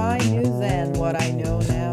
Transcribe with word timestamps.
I 0.00 0.16
knew 0.16 0.48
then 0.60 0.94
what 0.94 1.14
I 1.20 1.30
know 1.32 1.60
now. 1.68 1.92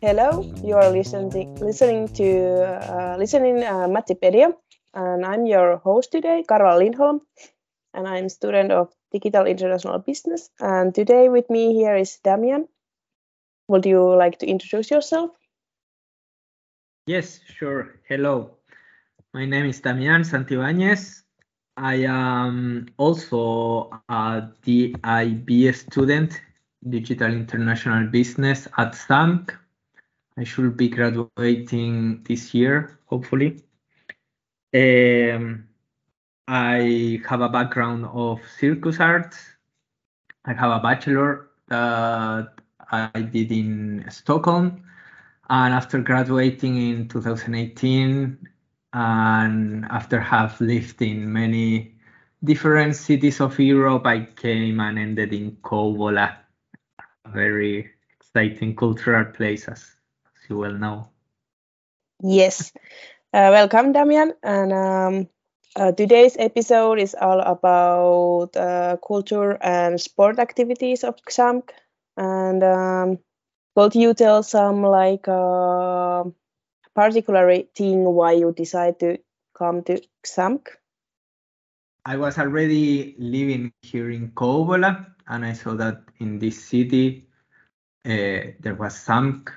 Hello, 0.00 0.46
you 0.62 0.76
are 0.76 0.90
listening 0.90 1.58
listening 1.58 2.06
to 2.14 2.62
uh, 2.62 3.16
listening 3.18 3.64
uh, 3.64 3.88
Mattipedia, 3.90 4.54
and 4.94 5.26
I'm 5.26 5.44
your 5.46 5.78
host 5.78 6.12
today, 6.12 6.44
Carola 6.46 6.78
Lindholm, 6.78 7.22
and 7.94 8.06
I'm 8.06 8.28
student 8.28 8.70
of 8.70 8.94
Digital 9.10 9.46
International 9.46 9.98
Business. 9.98 10.48
And 10.60 10.94
today 10.94 11.28
with 11.28 11.50
me 11.50 11.74
here 11.74 11.96
is 11.96 12.18
Damian. 12.22 12.68
Would 13.66 13.86
you 13.86 14.14
like 14.14 14.38
to 14.38 14.46
introduce 14.46 14.88
yourself? 14.90 15.30
Yes, 17.06 17.40
sure. 17.44 17.98
Hello, 18.08 18.58
my 19.34 19.46
name 19.46 19.66
is 19.66 19.80
Damian 19.80 20.22
Santibáñez. 20.22 21.22
I 21.76 22.04
am 22.04 22.86
also 22.98 23.90
a 24.08 24.48
DIB 24.62 25.74
student, 25.74 26.40
Digital 26.86 27.32
International 27.32 28.06
Business 28.08 28.68
at 28.76 28.92
XAMK. 28.92 29.56
I 30.36 30.44
should 30.44 30.76
be 30.76 30.88
graduating 30.88 32.24
this 32.24 32.52
year, 32.52 32.98
hopefully. 33.06 33.62
Um, 34.74 35.68
I 36.46 37.22
have 37.28 37.40
a 37.40 37.48
background 37.48 38.06
of 38.06 38.40
circus 38.58 39.00
arts. 39.00 39.38
I 40.44 40.52
have 40.52 40.70
a 40.70 40.82
bachelor 40.82 41.50
that 41.68 42.52
I 42.90 43.22
did 43.22 43.50
in 43.52 44.04
Stockholm. 44.10 44.82
And 45.48 45.74
after 45.74 46.00
graduating 46.00 46.76
in 46.76 47.08
2018, 47.08 48.48
and 48.92 49.84
after 49.86 50.20
have 50.20 50.60
lived 50.60 51.02
in 51.02 51.32
many 51.32 51.94
different 52.44 52.96
cities 52.96 53.40
of 53.40 53.58
Europe, 53.58 54.06
I 54.06 54.24
came 54.24 54.80
and 54.80 54.98
ended 54.98 55.32
in 55.32 55.56
Kouvola, 55.62 56.36
a 57.24 57.28
very 57.30 57.90
exciting 58.16 58.76
cultural 58.76 59.26
place, 59.26 59.68
as, 59.68 59.82
as 60.26 60.48
you 60.48 60.58
well 60.58 60.74
know. 60.74 61.08
Yes. 62.22 62.72
Uh, 63.32 63.50
welcome, 63.52 63.92
Damian. 63.92 64.34
And 64.42 64.72
um, 64.72 65.28
uh, 65.76 65.92
today's 65.92 66.36
episode 66.38 66.98
is 66.98 67.14
all 67.14 67.40
about 67.40 68.56
uh, 68.56 68.96
culture 69.06 69.58
and 69.62 70.00
sport 70.00 70.38
activities 70.38 71.04
of 71.04 71.16
XAMK. 71.28 71.70
And 72.16 72.62
um, 72.62 73.18
could 73.76 73.94
you 73.94 74.14
tell 74.14 74.42
some 74.42 74.82
like 74.82 75.28
uh, 75.28 76.24
particular 76.94 77.54
thing 77.74 78.04
why 78.04 78.32
you 78.32 78.52
decided 78.52 78.98
to 79.00 79.18
come 79.56 79.82
to 79.84 80.00
XAMK? 80.24 80.66
I 82.04 82.16
was 82.16 82.38
already 82.38 83.14
living 83.18 83.72
here 83.82 84.10
in 84.10 84.32
Kouvola, 84.32 85.06
and 85.28 85.44
I 85.44 85.52
saw 85.52 85.74
that 85.74 86.02
in 86.18 86.38
this 86.38 86.62
city 86.64 87.28
uh, 88.04 88.52
there 88.60 88.74
was 88.74 88.94
XAMK 88.94 89.50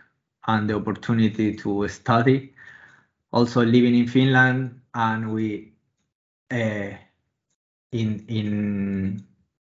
and 0.48 0.70
the 0.70 0.76
opportunity 0.76 1.56
to 1.56 1.88
study. 1.88 2.54
Also 3.32 3.66
living 3.66 3.96
in 3.96 4.08
Finland, 4.08 4.80
and 4.94 5.34
we 5.34 5.74
uh, 6.52 6.92
in 7.92 8.26
in 8.28 9.26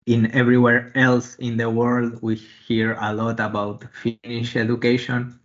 in 0.05 0.31
everywhere 0.33 0.91
else 0.95 1.35
in 1.35 1.57
the 1.57 1.69
world 1.69 2.19
we 2.21 2.35
hear 2.35 2.97
a 2.99 3.13
lot 3.13 3.39
about 3.39 3.83
Finnish 3.93 4.55
education, 4.55 5.38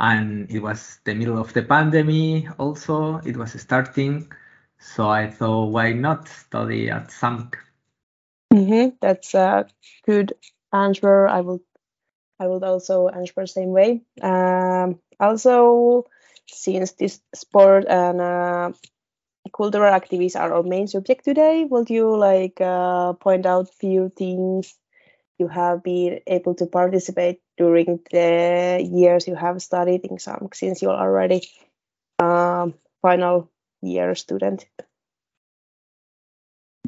and 0.00 0.50
it 0.50 0.60
was 0.60 0.98
the 1.04 1.14
middle 1.14 1.38
of 1.38 1.52
the 1.52 1.62
pandemic. 1.62 2.48
Also, 2.58 3.18
it 3.18 3.36
was 3.36 3.52
starting, 3.60 4.32
so 4.78 5.08
I 5.08 5.30
thought, 5.30 5.66
why 5.66 5.92
not 5.92 6.26
study 6.26 6.90
at 6.90 7.08
XAMK? 7.08 7.54
Mm-hmm. 8.52 8.96
That's 9.00 9.34
a 9.34 9.68
good 10.06 10.32
answer. 10.72 11.28
I 11.28 11.42
will 11.42 11.60
I 12.40 12.46
would 12.46 12.64
also 12.64 13.08
answer 13.08 13.34
the 13.36 13.46
same 13.46 13.68
way. 13.68 14.00
Um, 14.22 14.98
also, 15.20 16.06
since 16.46 16.92
this 16.92 17.20
sport 17.34 17.84
and 17.86 18.20
uh, 18.20 18.72
cultural 19.54 19.92
activities 19.92 20.36
are 20.36 20.54
our 20.54 20.62
main 20.62 20.88
subject 20.88 21.24
today, 21.26 21.64
would 21.64 21.90
you 21.90 22.16
like 22.16 22.58
uh, 22.60 23.12
point 23.12 23.44
out 23.44 23.74
few 23.74 24.10
things 24.16 24.74
you 25.38 25.48
have 25.48 25.82
been 25.82 26.20
able 26.26 26.54
to 26.54 26.66
participate 26.66 27.40
during 27.60 28.00
the 28.10 28.80
years 28.80 29.28
you 29.28 29.36
have 29.36 29.60
studied 29.60 30.06
in 30.06 30.18
some 30.18 30.48
since 30.54 30.80
you're 30.80 31.02
already 31.06 31.46
um, 32.18 32.72
final 33.02 33.50
year 33.82 34.14
student? 34.14 34.64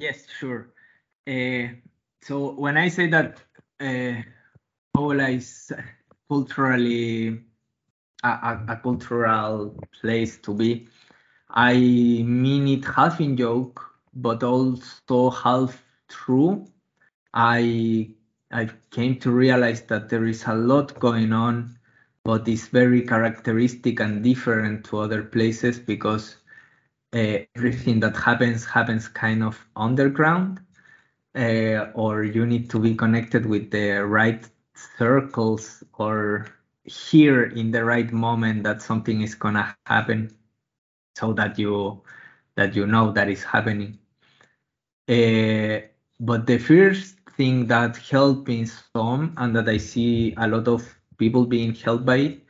Yes, 0.01 0.25
sure. 0.39 0.73
Uh, 1.29 1.77
so 2.23 2.53
when 2.53 2.79
I 2.79 2.89
say 2.89 3.07
that 3.09 3.37
uh, 3.79 4.23
Kouvola 4.97 5.29
is 5.37 5.73
culturally 6.29 7.39
a, 8.25 8.29
a, 8.29 8.65
a, 8.69 8.77
cultural 8.77 9.77
place 10.01 10.39
to 10.39 10.55
be. 10.55 10.89
I 11.51 11.75
mean 11.75 12.69
it 12.69 12.85
half 12.85 13.21
in 13.21 13.37
joke, 13.37 13.85
but 14.15 14.43
also 14.43 15.31
half 15.31 15.83
true. 16.09 16.67
I 17.35 18.15
I 18.53 18.69
came 18.91 19.19
to 19.21 19.31
realize 19.31 19.83
that 19.83 20.09
there 20.09 20.25
is 20.27 20.45
a 20.47 20.55
lot 20.55 20.99
going 21.01 21.33
on, 21.33 21.79
but 22.25 22.47
it's 22.47 22.69
very 22.69 23.03
characteristic 23.03 24.01
and 24.01 24.23
different 24.23 24.85
to 24.87 24.99
other 24.99 25.23
places 25.23 25.79
because 25.79 26.37
uh, 27.15 27.39
everything 27.57 28.01
that 28.01 28.17
happens 28.17 28.65
happens 28.65 29.09
kind 29.09 29.43
of 29.43 29.59
underground, 29.77 30.61
uh, 31.35 31.91
or 31.95 32.25
you 32.25 32.47
need 32.47 32.71
to 32.71 32.79
be 32.79 32.95
connected 32.95 33.47
with 33.47 33.71
the 33.71 34.05
right 34.05 34.49
circles 34.99 35.83
or 35.95 36.47
hear 36.85 37.45
in 37.45 37.71
the 37.71 37.85
right 37.85 38.13
moment 38.13 38.65
that 38.65 38.83
something 38.83 39.23
is 39.23 39.35
gonna 39.35 39.75
happen 39.87 40.31
so 41.17 41.33
that 41.33 41.59
you 41.59 42.03
that 42.57 42.75
you 42.75 42.87
know 42.87 43.13
that 43.13 43.29
is 43.29 43.43
happening. 43.43 43.99
Uh, 45.09 45.81
but 46.21 46.47
the 46.47 46.59
first 46.59 47.22
thing 47.37 47.67
that 47.67 47.97
helped 47.97 48.49
me 48.49 48.65
some 48.65 49.35
and 49.37 49.55
that 49.57 49.69
i 49.69 49.77
see 49.77 50.35
a 50.39 50.47
lot 50.47 50.69
of 50.69 50.83
people 51.19 51.45
being 51.45 51.75
helped 51.75 52.05
by 52.05 52.17
it 52.17 52.43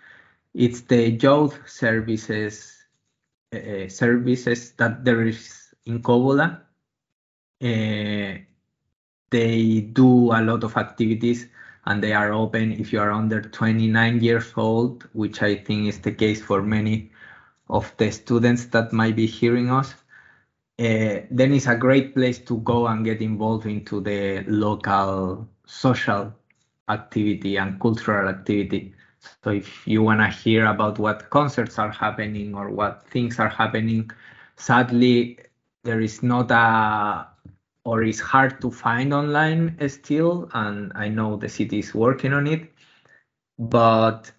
it's 0.55 0.83
the 0.83 1.11
youth 1.11 1.59
services 1.67 2.83
uh, 3.53 3.89
services 3.89 4.73
that 4.73 5.05
there 5.05 5.23
is 5.27 5.75
in 5.85 6.03
Kouvola. 6.03 6.61
Uh, 7.63 8.39
they 9.31 9.81
do 9.93 10.33
a 10.33 10.41
lot 10.43 10.65
of 10.65 10.77
activities 10.77 11.49
and 11.87 12.03
they 12.03 12.13
are 12.13 12.33
open 12.33 12.73
if 12.73 12.93
you 12.93 13.01
are 13.01 13.11
under 13.11 13.41
29 13.41 14.21
years 14.21 14.53
old, 14.57 15.09
which 15.13 15.43
I 15.43 15.57
think 15.57 15.89
is 15.89 16.01
the 16.01 16.13
case 16.13 16.43
for 16.43 16.63
many 16.63 17.11
of 17.69 17.93
the 17.97 18.11
students 18.11 18.67
that 18.67 18.93
might 18.93 19.17
be 19.17 19.27
hearing 19.27 19.71
us. 19.71 19.95
Uh, 20.79 21.21
then 21.31 21.53
it's 21.53 21.67
a 21.67 21.77
great 21.77 22.15
place 22.15 22.39
to 22.39 22.59
go 22.61 22.87
and 22.87 23.05
get 23.05 23.21
involved 23.23 23.67
into 23.67 24.01
the 24.01 24.45
local 24.49 25.49
social 25.67 26.33
activity 26.89 27.57
and 27.57 27.81
cultural 27.81 28.29
activity. 28.29 28.95
So 29.45 29.51
if 29.51 29.87
you 29.87 30.03
want 30.03 30.21
to 30.21 30.29
hear 30.29 30.67
about 30.67 30.99
what 30.99 31.31
concerts 31.31 31.79
are 31.79 31.91
happening 31.91 32.55
or 32.55 32.71
what 32.71 33.07
things 33.09 33.39
are 33.39 33.49
happening, 33.49 34.11
sadly, 34.57 35.39
there 35.85 36.01
is 36.01 36.23
not 36.23 36.51
a 36.51 37.29
or 37.85 38.03
is 38.03 38.21
hard 38.21 38.61
to 38.63 38.71
find 38.71 39.13
online 39.15 39.77
still, 39.89 40.49
and 40.55 40.93
I 40.95 41.09
know 41.09 41.37
the 41.37 41.49
city 41.49 41.79
is 41.81 41.95
working 41.95 42.33
on 42.33 42.47
it. 42.47 42.73
But 43.59 44.33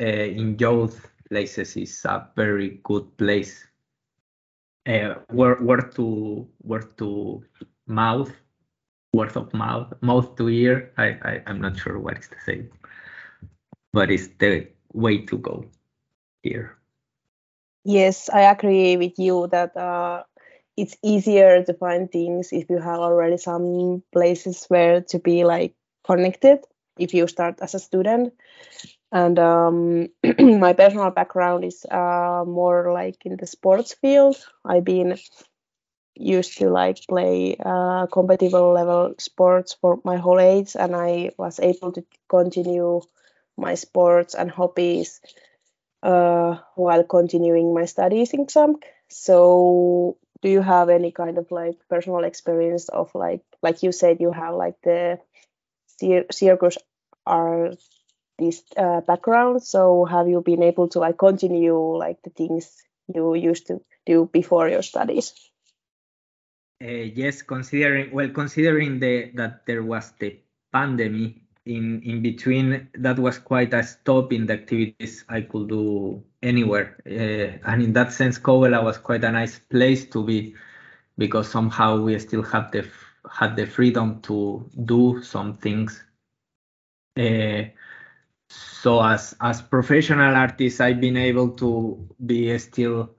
uh, 0.00 0.06
in 0.06 0.56
youth 0.58 1.10
places 1.28 1.76
is 1.76 2.04
a 2.06 2.28
very 2.36 2.80
good 2.84 3.16
place. 3.18 3.69
Uh, 4.90 5.14
word, 5.30 5.92
to 5.94 6.48
word 6.64 6.98
to 6.98 7.44
mouth, 7.86 8.32
word 9.12 9.36
of 9.36 9.54
mouth, 9.54 9.92
mouth 10.00 10.34
to 10.34 10.48
ear. 10.48 10.90
I, 10.98 11.06
I 11.22 11.42
I'm 11.46 11.60
not 11.60 11.78
sure 11.78 11.96
what 12.00 12.18
is 12.18 12.26
the 12.26 12.40
same, 12.44 12.70
but 13.92 14.10
it's 14.10 14.26
the 14.38 14.66
way 14.92 15.18
to 15.26 15.38
go 15.38 15.64
here. 16.42 16.76
Yes, 17.84 18.28
I 18.30 18.50
agree 18.50 18.96
with 18.96 19.16
you 19.16 19.46
that 19.52 19.76
uh, 19.76 20.24
it's 20.76 20.96
easier 21.04 21.62
to 21.62 21.74
find 21.74 22.10
things 22.10 22.48
if 22.50 22.68
you 22.68 22.78
have 22.78 22.98
already 22.98 23.36
some 23.36 24.02
places 24.12 24.64
where 24.66 25.02
to 25.02 25.20
be 25.20 25.44
like 25.44 25.72
connected 26.02 26.64
if 26.98 27.14
you 27.14 27.28
start 27.28 27.60
as 27.62 27.74
a 27.74 27.78
student 27.78 28.34
and 29.12 29.38
um, 29.38 30.08
my 30.38 30.72
personal 30.72 31.10
background 31.10 31.64
is 31.64 31.84
uh, 31.90 32.44
more 32.46 32.92
like 32.92 33.24
in 33.26 33.36
the 33.36 33.46
sports 33.46 33.94
field 33.94 34.36
i've 34.64 34.84
been 34.84 35.16
used 36.14 36.58
to 36.58 36.68
like 36.70 36.98
play 37.08 37.56
uh, 37.64 38.06
competitive 38.06 38.52
level 38.52 39.14
sports 39.18 39.74
for 39.80 40.00
my 40.04 40.16
whole 40.16 40.40
age 40.40 40.76
and 40.78 40.94
i 40.94 41.30
was 41.38 41.60
able 41.60 41.92
to 41.92 42.04
continue 42.28 43.00
my 43.56 43.74
sports 43.74 44.34
and 44.34 44.50
hobbies 44.50 45.20
uh, 46.02 46.58
while 46.76 47.04
continuing 47.04 47.74
my 47.74 47.84
studies 47.86 48.32
in 48.32 48.46
XAMK. 48.46 48.84
So 49.08 50.16
do 50.42 50.48
you 50.50 50.62
have 50.62 50.88
any 50.90 51.12
kind 51.12 51.38
of 51.38 51.50
like 51.50 51.76
personal 51.90 52.24
experience 52.24 52.88
of 52.88 53.14
like 53.14 53.42
like 53.62 53.82
you 53.82 53.92
said 53.92 54.20
you 54.20 54.32
have 54.32 54.54
like 54.54 54.76
the 54.82 55.18
circus 56.30 56.78
art 57.26 57.76
this 58.40 58.62
uh, 58.76 59.00
background 59.02 59.62
so 59.62 60.04
have 60.04 60.28
you 60.28 60.40
been 60.40 60.62
able 60.62 60.88
to 60.88 60.98
like 60.98 61.18
continue 61.18 61.78
like 61.96 62.20
the 62.22 62.30
things 62.30 62.82
you 63.14 63.34
used 63.34 63.66
to 63.66 63.80
do 64.06 64.28
before 64.32 64.68
your 64.68 64.82
studies? 64.82 65.34
Uh, 66.82 67.06
yes 67.14 67.42
considering 67.42 68.10
well 68.12 68.30
considering 68.30 68.98
the 68.98 69.30
that 69.34 69.66
there 69.66 69.82
was 69.82 70.12
the 70.18 70.38
pandemic 70.72 71.34
in 71.66 72.02
in 72.02 72.22
between 72.22 72.88
that 72.94 73.18
was 73.18 73.38
quite 73.38 73.74
a 73.74 73.82
stop 73.82 74.32
in 74.32 74.46
the 74.46 74.54
activities 74.54 75.24
i 75.28 75.42
could 75.42 75.68
do 75.68 76.24
anywhere. 76.42 76.96
Uh, 77.06 77.70
and 77.70 77.82
in 77.82 77.92
that 77.92 78.12
sense 78.12 78.38
Kouvola 78.38 78.82
was 78.82 78.98
quite 78.98 79.24
a 79.24 79.32
nice 79.32 79.58
place 79.58 80.06
to 80.06 80.24
be 80.24 80.54
because 81.18 81.50
somehow 81.50 82.00
we 82.00 82.18
still 82.18 82.42
have 82.42 82.70
the 82.72 82.86
had 83.30 83.56
the 83.56 83.66
freedom 83.66 84.20
to 84.22 84.68
do 84.84 85.22
some 85.22 85.58
things. 85.58 86.02
Uh, 87.18 87.64
so 88.50 89.02
as 89.02 89.34
as 89.40 89.62
professional 89.62 90.34
artists 90.34 90.80
i've 90.80 91.00
been 91.00 91.16
able 91.16 91.48
to 91.50 91.96
be 92.26 92.58
still 92.58 93.10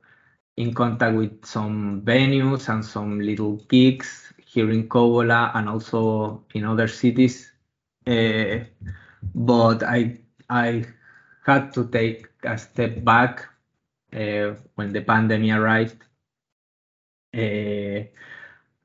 in 0.57 0.73
contact 0.73 1.15
with 1.15 1.45
some 1.45 2.01
venues 2.01 2.69
and 2.69 2.83
some 2.85 3.19
little 3.19 3.55
gigs 3.69 4.33
here 4.45 4.69
in 4.69 4.87
Kouvola 4.87 5.51
and 5.55 5.69
also 5.69 6.43
in 6.53 6.65
other 6.65 6.87
cities. 6.87 7.51
Uh, 8.05 8.59
but 9.35 9.83
i 9.83 10.17
i 10.49 10.83
had 11.45 11.71
to 11.73 11.87
take 11.87 12.27
a 12.43 12.57
step 12.57 13.03
back 13.03 13.47
uh, 14.13 14.53
when 14.75 14.91
the 14.91 15.01
pandemic 15.01 15.51
arrived. 15.51 16.03
Uh, 17.33 18.03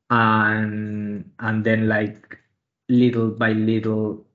and 0.08 1.28
and 1.40 1.64
then 1.64 1.88
like 1.88 2.38
little 2.88 3.30
by 3.30 3.52
little 3.52 4.25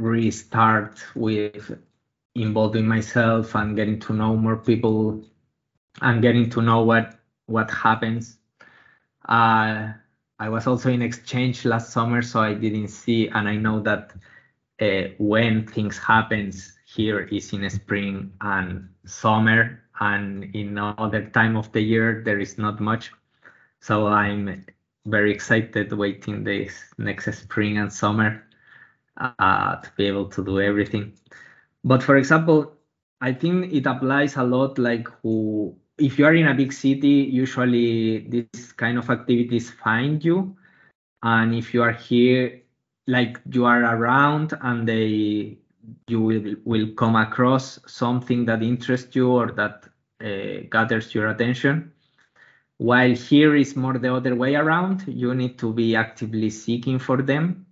restart 0.00 1.04
with 1.14 1.78
involving 2.34 2.86
myself 2.86 3.54
and 3.54 3.76
getting 3.76 4.00
to 4.00 4.12
know 4.12 4.36
more 4.36 4.56
people 4.56 5.22
and 6.02 6.22
getting 6.22 6.48
to 6.50 6.62
know 6.62 6.82
what 6.82 7.18
what 7.46 7.70
happens. 7.70 8.38
Uh, 9.28 9.92
i 10.40 10.48
was 10.48 10.66
also 10.66 10.90
in 10.90 11.02
exchange 11.02 11.64
last 11.66 11.92
summer 11.92 12.22
so 12.22 12.40
i 12.40 12.54
didn't 12.54 12.88
see 12.88 13.28
and 13.28 13.48
i 13.48 13.56
know 13.56 13.78
that 13.80 14.12
uh, 14.80 15.02
when 15.18 15.66
things 15.66 15.98
happens 15.98 16.78
here 16.86 17.20
is 17.20 17.52
in 17.52 17.68
spring 17.70 18.32
and 18.40 18.88
summer 19.04 19.82
and 20.00 20.44
in 20.54 20.78
other 20.78 21.26
time 21.26 21.56
of 21.56 21.70
the 21.72 21.80
year 21.80 22.22
there 22.24 22.40
is 22.40 22.58
not 22.58 22.80
much. 22.80 23.12
So 23.80 24.06
i'm 24.08 24.64
very 25.06 25.32
excited 25.32 25.92
waiting 25.92 26.44
this 26.44 26.94
next 26.98 27.32
spring 27.34 27.78
and 27.78 27.92
summer 27.92 28.42
uh, 29.20 29.76
to 29.76 29.90
be 29.96 30.06
able 30.06 30.26
to 30.26 30.44
do 30.44 30.60
everything. 30.60 31.12
But 31.84 32.02
for 32.02 32.16
example, 32.16 32.72
I 33.20 33.32
think 33.32 33.72
it 33.72 33.86
applies 33.86 34.36
a 34.36 34.42
lot 34.42 34.78
like 34.78 35.08
who 35.22 35.76
if 35.98 36.18
you 36.18 36.24
are 36.24 36.34
in 36.34 36.48
a 36.48 36.54
big 36.54 36.72
city, 36.72 37.28
usually 37.30 38.20
this 38.20 38.72
kind 38.72 38.98
of 38.98 39.10
activities 39.10 39.70
find 39.70 40.24
you. 40.24 40.56
And 41.22 41.54
if 41.54 41.74
you 41.74 41.82
are 41.82 41.92
here, 41.92 42.62
like 43.06 43.38
you 43.52 43.66
are 43.66 43.82
around 43.82 44.54
and 44.62 44.88
they 44.88 45.58
you 46.08 46.20
will 46.20 46.54
will 46.64 46.88
come 46.94 47.16
across 47.16 47.78
something 47.86 48.46
that 48.46 48.62
interests 48.62 49.14
you 49.14 49.30
or 49.30 49.52
that 49.52 49.88
uh, 50.24 50.66
gathers 50.70 51.14
your 51.14 51.28
attention. 51.28 51.92
While 52.78 53.14
here 53.14 53.54
is 53.56 53.76
more 53.76 53.98
the 53.98 54.14
other 54.14 54.34
way 54.34 54.54
around, 54.54 55.04
you 55.06 55.34
need 55.34 55.58
to 55.58 55.72
be 55.74 55.94
actively 55.96 56.48
seeking 56.48 56.98
for 56.98 57.20
them 57.20 57.66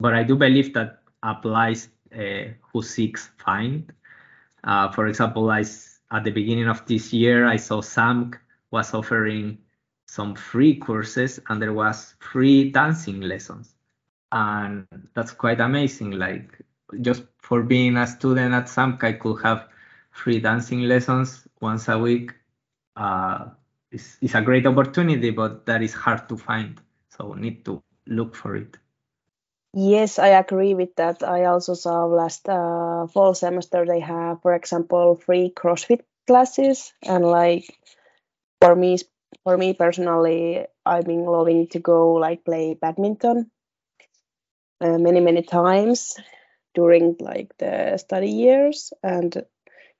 but 0.00 0.14
I 0.14 0.22
do 0.22 0.36
believe 0.36 0.74
that 0.74 1.00
applies 1.22 1.88
uh, 2.14 2.52
who 2.72 2.82
seeks 2.82 3.30
find. 3.38 3.92
Uh, 4.62 4.90
for 4.90 5.06
example, 5.06 5.50
I 5.50 5.64
at 6.10 6.24
the 6.24 6.30
beginning 6.30 6.68
of 6.68 6.84
this 6.86 7.12
year 7.12 7.46
I 7.46 7.56
saw 7.56 7.80
XAMK 7.80 8.38
was 8.70 8.94
offering 8.94 9.58
some 10.06 10.34
free 10.34 10.76
courses 10.76 11.40
and 11.48 11.60
there 11.60 11.72
was 11.72 12.14
free 12.20 12.70
dancing 12.70 13.20
lessons, 13.20 13.74
and 14.32 14.86
that's 15.14 15.32
quite 15.32 15.60
amazing. 15.60 16.12
Like 16.12 16.60
just 17.00 17.24
for 17.38 17.62
being 17.62 17.96
a 17.96 18.06
student 18.06 18.54
at 18.54 18.66
XAMK, 18.66 19.02
I 19.04 19.12
could 19.14 19.42
have 19.42 19.68
free 20.10 20.40
dancing 20.40 20.82
lessons 20.82 21.46
once 21.60 21.88
a 21.88 21.98
week. 21.98 22.32
Uh, 22.96 23.48
it's, 23.90 24.18
it's 24.20 24.34
a 24.34 24.42
great 24.42 24.66
opportunity, 24.66 25.30
but 25.30 25.66
that 25.66 25.82
is 25.82 25.92
hard 25.92 26.28
to 26.28 26.36
find. 26.36 26.80
So 27.08 27.34
need 27.34 27.64
to 27.64 27.82
look 28.06 28.34
for 28.34 28.56
it. 28.56 28.76
Yes, 29.74 30.18
I 30.18 30.28
agree 30.28 30.72
with 30.72 30.94
that. 30.96 31.22
I 31.22 31.44
also 31.44 31.74
saw 31.74 32.06
last 32.06 32.48
uh, 32.48 33.06
fall 33.08 33.34
semester 33.34 33.84
they 33.84 34.00
have, 34.00 34.40
for 34.40 34.54
example, 34.54 35.16
free 35.16 35.50
CrossFit 35.54 36.00
classes, 36.26 36.94
and 37.02 37.24
like 37.26 37.66
for 38.60 38.76
me, 38.76 38.98
for 39.44 39.58
me 39.58 39.74
personally, 39.74 40.66
I've 40.86 41.06
been 41.06 41.24
loving 41.26 41.68
to 41.68 41.80
go 41.80 42.14
like 42.14 42.44
play 42.44 42.74
badminton 42.74 43.50
uh, 44.80 44.98
many 44.98 45.20
many 45.20 45.42
times 45.42 46.16
during 46.74 47.16
like 47.20 47.56
the 47.58 47.96
study 47.98 48.30
years, 48.30 48.92
and 49.02 49.44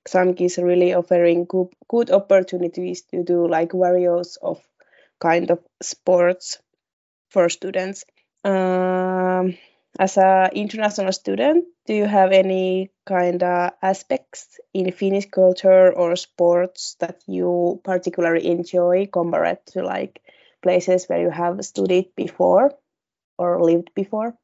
XAMK 0.07 0.41
is 0.41 0.57
really 0.57 0.93
offering 0.93 1.45
good 1.45 1.69
good 1.89 2.11
opportunities 2.11 3.03
to 3.11 3.23
do 3.23 3.47
like 3.47 3.71
various 3.73 4.37
of 4.37 4.61
kind 5.19 5.51
of 5.51 5.59
sports 5.81 6.59
for 7.31 7.49
students 7.49 8.05
um, 8.45 9.57
as 9.97 10.17
an 10.17 10.51
international 10.53 11.11
student, 11.11 11.65
do 11.87 11.93
you 11.93 12.05
have 12.05 12.31
any 12.31 12.91
kind 13.05 13.41
of 13.41 13.71
aspects 13.81 14.59
in 14.73 14.91
Finnish 14.91 15.29
culture 15.29 15.91
or 15.91 16.15
sports 16.15 16.95
that 16.99 17.23
you 17.27 17.81
particularly 17.83 18.45
enjoy 18.47 19.07
compared 19.11 19.65
to 19.67 19.83
like 19.83 20.21
places 20.61 21.05
where 21.07 21.21
you 21.21 21.29
have 21.29 21.63
studied 21.65 22.13
before 22.15 22.73
or 23.37 23.63
lived 23.63 23.91
before? 23.95 24.37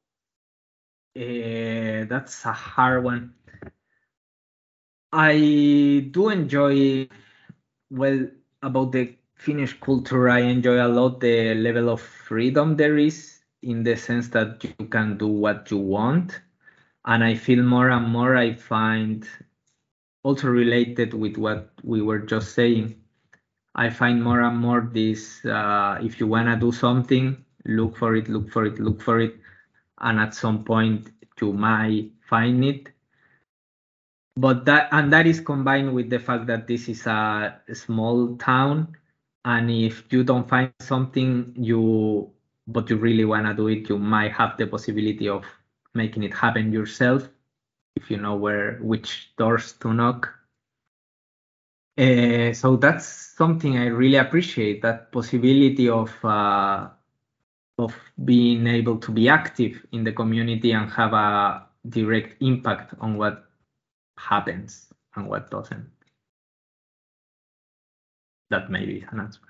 Uh, 1.15 2.05
that's 2.07 2.45
a 2.45 2.53
hard 2.53 3.03
one. 3.03 3.33
I 5.11 6.07
do 6.09 6.29
enjoy, 6.29 7.09
well, 7.89 8.27
about 8.63 8.93
the 8.93 9.17
Finnish 9.35 9.79
culture, 9.79 10.29
I 10.29 10.39
enjoy 10.39 10.81
a 10.81 10.87
lot 10.87 11.19
the 11.19 11.53
level 11.55 11.89
of 11.89 11.99
freedom 11.99 12.77
there 12.77 12.97
is 12.97 13.40
in 13.63 13.83
the 13.83 13.95
sense 13.95 14.29
that 14.29 14.63
you 14.63 14.87
can 14.87 15.17
do 15.17 15.27
what 15.27 15.69
you 15.71 15.77
want. 15.77 16.41
And 17.05 17.23
I 17.23 17.35
feel 17.35 17.63
more 17.63 17.89
and 17.89 18.07
more 18.07 18.35
I 18.35 18.53
find 18.53 19.27
also 20.23 20.47
related 20.47 21.13
with 21.13 21.37
what 21.37 21.71
we 21.83 22.01
were 22.01 22.19
just 22.19 22.53
saying. 22.53 22.95
I 23.73 23.89
find 23.89 24.21
more 24.21 24.41
and 24.41 24.57
more 24.57 24.89
this 24.93 25.43
uh, 25.45 25.97
if 26.01 26.19
you 26.19 26.27
want 26.27 26.47
to 26.47 26.57
do 26.57 26.71
something, 26.71 27.43
look 27.65 27.97
for 27.97 28.15
it, 28.15 28.27
look 28.27 28.51
for 28.51 28.65
it, 28.65 28.79
look 28.79 29.01
for 29.01 29.19
it. 29.19 29.35
And 29.99 30.19
at 30.19 30.35
some 30.35 30.63
point, 30.63 31.09
you 31.41 31.53
might 31.53 32.11
find 32.21 32.63
it. 32.63 32.89
But 34.35 34.65
that, 34.65 34.89
and 34.91 35.11
that 35.11 35.27
is 35.27 35.39
combined 35.41 35.93
with 35.93 36.09
the 36.09 36.19
fact 36.19 36.47
that 36.47 36.67
this 36.67 36.87
is 36.87 37.05
a 37.07 37.59
small 37.73 38.37
town. 38.37 38.95
And 39.43 39.69
if 39.71 40.11
you 40.13 40.23
don't 40.23 40.47
find 40.47 40.71
something, 40.79 41.53
you 41.57 42.31
but 42.71 42.89
you 42.89 42.97
really 42.97 43.25
want 43.25 43.45
to 43.45 43.53
do 43.53 43.67
it, 43.67 43.89
you 43.89 43.97
might 43.97 44.31
have 44.31 44.57
the 44.57 44.67
possibility 44.67 45.27
of 45.27 45.45
making 45.93 46.23
it 46.23 46.33
happen 46.33 46.71
yourself 46.71 47.27
if 47.95 48.09
you 48.09 48.17
know 48.17 48.35
where 48.35 48.77
which 48.81 49.33
doors 49.37 49.73
to 49.73 49.93
knock. 49.93 50.33
Uh, 51.97 52.53
so 52.53 52.77
that's 52.77 53.05
something 53.05 53.77
I 53.77 53.87
really 53.87 54.15
appreciate 54.15 54.81
that 54.81 55.11
possibility 55.11 55.89
of 55.89 56.13
uh, 56.23 56.87
of 57.77 57.95
being 58.23 58.65
able 58.67 58.97
to 58.97 59.11
be 59.11 59.27
active 59.27 59.85
in 59.91 60.03
the 60.03 60.11
community 60.11 60.71
and 60.71 60.89
have 60.91 61.13
a 61.13 61.67
direct 61.89 62.41
impact 62.41 62.93
on 63.01 63.17
what 63.17 63.45
happens 64.17 64.93
and 65.15 65.27
what 65.27 65.51
doesn't. 65.51 65.89
That 68.49 68.69
may 68.69 68.85
be 68.85 69.05
an 69.11 69.19
answer. 69.19 69.41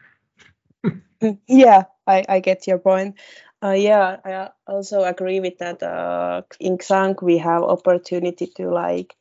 yeah, 1.47 1.83
I, 2.11 2.25
I 2.35 2.39
get 2.39 2.67
your 2.67 2.79
point. 2.79 3.15
Uh, 3.63 3.71
yeah, 3.71 4.17
I 4.25 4.49
also 4.67 5.03
agree 5.03 5.39
with 5.39 5.57
that. 5.59 5.81
Uh, 5.83 6.41
in 6.59 6.77
XAMK, 6.77 7.21
we 7.21 7.37
have 7.37 7.63
opportunity 7.63 8.47
to 8.57 8.69
like 8.69 9.15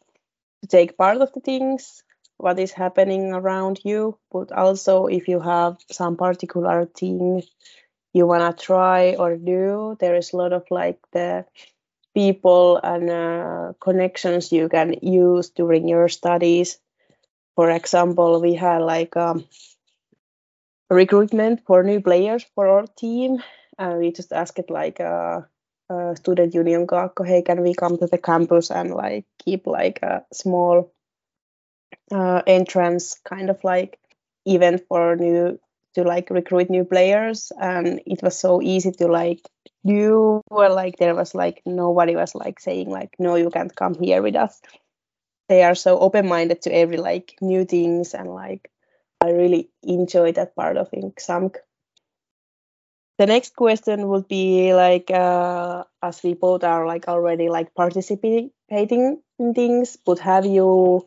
to 0.63 0.69
take 0.69 0.97
part 0.97 1.19
of 1.19 1.33
the 1.33 1.41
things, 1.41 2.03
what 2.37 2.59
is 2.59 2.73
happening 2.73 3.33
around 3.33 3.81
you, 3.85 4.19
but 4.33 4.53
also 4.53 5.07
if 5.07 5.29
you 5.29 5.41
have 5.41 5.77
some 5.91 6.17
particular 6.17 6.87
thing 6.87 7.43
you 8.13 8.27
wanna 8.27 8.53
try 8.53 9.15
or 9.15 9.37
do, 9.37 9.97
there 10.01 10.17
is 10.17 10.33
a 10.33 10.37
lot 10.37 10.53
of 10.53 10.65
like 10.71 10.99
the 11.13 11.45
people 12.15 12.79
and 12.83 13.11
uh, 13.11 13.73
connections 13.81 14.53
you 14.53 14.69
can 14.69 14.95
use 15.03 15.51
during 15.51 15.89
your 15.89 16.09
studies. 16.09 16.79
For 17.57 17.71
example, 17.71 18.41
we 18.41 18.55
had 18.55 18.79
like 18.83 19.17
um, 19.17 19.45
recruitment 20.91 21.65
for 21.67 21.83
new 21.83 22.01
players 22.01 22.45
for 22.55 22.69
our 22.69 22.87
team. 22.99 23.43
And 23.79 23.99
we 23.99 24.13
just 24.13 24.33
asked 24.33 24.61
like 24.69 25.01
uh, 25.01 25.43
uh, 25.89 26.15
student 26.15 26.55
union 26.55 26.87
Kaakko, 26.87 27.27
hey, 27.27 27.43
can 27.43 27.63
we 27.63 27.75
come 27.75 27.97
to 27.99 28.07
the 28.07 28.19
campus 28.19 28.71
and 28.71 28.93
like 28.95 29.25
keep 29.39 29.67
like 29.67 30.01
a 30.03 30.25
small 30.33 30.93
uh, 32.13 32.43
entrance 32.47 33.19
kind 33.25 33.51
of 33.51 33.63
like 33.65 33.99
event 34.47 34.83
for 34.89 35.17
new 35.17 35.59
to 35.95 36.03
like 36.05 36.31
recruit 36.31 36.71
new 36.71 36.85
players 36.85 37.53
and 37.61 38.01
it 38.07 38.23
was 38.23 38.39
so 38.39 38.63
easy 38.63 38.93
to 38.93 39.09
like 39.09 39.41
do 39.85 40.41
or 40.51 40.69
like 40.69 40.97
there 40.99 41.15
was 41.15 41.35
like 41.35 41.63
nobody 41.67 42.15
was 42.15 42.35
like 42.35 42.61
saying 42.61 42.89
like 42.89 43.15
no 43.19 43.35
you 43.35 43.51
can't 43.51 43.75
come 43.75 43.95
here 43.95 44.23
with 44.23 44.37
us 44.37 44.61
they 45.49 45.63
are 45.63 45.75
so 45.75 45.99
open-minded 45.99 46.63
to 46.63 46.73
every 46.73 46.97
like 46.97 47.37
new 47.41 47.65
things 47.65 48.15
and 48.15 48.29
like 48.31 48.71
i 49.23 49.31
really 49.31 49.71
enjoy 49.83 50.33
that 50.33 50.55
part 50.57 50.77
of 50.77 50.91
XAMK. 50.93 51.57
The 53.19 53.27
next 53.27 53.55
question 53.55 54.09
would 54.09 54.29
be 54.29 54.73
like 54.75 55.11
uh, 55.11 55.85
as 56.03 56.23
we 56.23 56.35
both 56.35 56.65
are 56.65 56.87
like 56.87 57.07
already 57.07 57.49
like 57.49 57.75
participating 57.75 58.51
in 58.71 59.55
things 59.55 59.97
but 59.97 60.19
have 60.21 60.47
you 60.47 61.07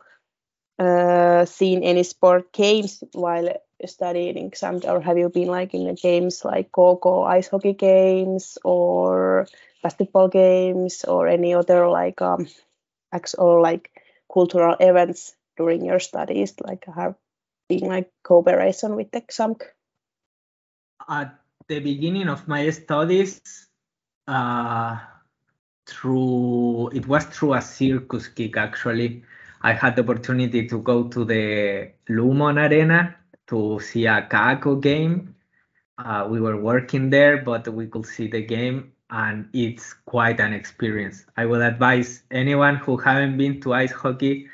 uh, 0.80 1.46
seen 1.46 1.84
any 1.84 2.04
sport 2.04 2.52
games 2.54 3.04
while 3.14 3.50
studying 3.86 4.52
XAMK? 4.52 4.86
Or 4.86 5.02
have 5.02 5.18
you 5.18 5.30
been 5.30 5.48
like 5.50 5.74
in 5.74 5.86
the 5.86 5.94
games 5.94 6.46
like 6.46 6.72
go 6.72 7.24
ice 7.24 7.48
hockey 7.50 7.74
games 7.74 8.58
or 8.64 9.48
basketball 9.84 10.28
games 10.30 11.04
or 11.06 11.28
any 11.28 11.54
other 11.54 11.88
like 11.90 12.22
um 12.22 12.48
acts 13.14 13.36
or 13.36 13.62
like 13.62 13.92
cultural 14.34 14.76
events 14.80 15.36
during 15.58 15.86
your 15.86 16.00
studies? 16.00 16.54
Like 16.62 16.86
have 16.96 17.16
been 17.68 17.88
like 17.88 18.12
cooperation 18.24 18.96
with 18.96 19.12
the 19.12 19.22
XAMK 19.22 19.62
at 21.10 21.40
the 21.68 21.80
beginning 21.80 22.30
of 22.30 22.48
my 22.48 22.70
studies, 22.70 23.42
uh, 24.28 24.98
through 25.86 26.90
it 26.90 27.08
was 27.08 27.26
through 27.26 27.54
a 27.54 27.62
circus 27.62 28.28
gig 28.28 28.58
actually. 28.58 29.24
I 29.62 29.74
had 29.74 29.96
the 29.96 30.04
opportunity 30.04 30.68
to 30.68 30.82
go 30.82 31.08
to 31.08 31.26
the 31.26 31.92
Lumon 32.10 32.58
Arena 32.58 33.16
to 33.48 33.80
see 33.80 34.06
a 34.06 34.28
KooKoo 34.30 34.82
game. 34.82 35.36
Uh, 35.98 36.28
we 36.30 36.42
were 36.42 36.58
working 36.58 37.10
there, 37.10 37.38
but 37.38 37.68
we 37.68 37.88
could 37.88 38.06
see 38.06 38.28
the 38.28 38.42
game, 38.42 38.92
and 39.10 39.48
it's 39.54 39.94
quite 40.06 40.40
an 40.40 40.52
experience. 40.52 41.26
I 41.38 41.46
would 41.46 41.62
advise 41.62 42.24
anyone 42.32 42.78
who 42.78 42.98
haven't 42.98 43.38
been 43.38 43.62
to 43.62 43.74
ice 43.74 43.92
hockey 43.92 44.50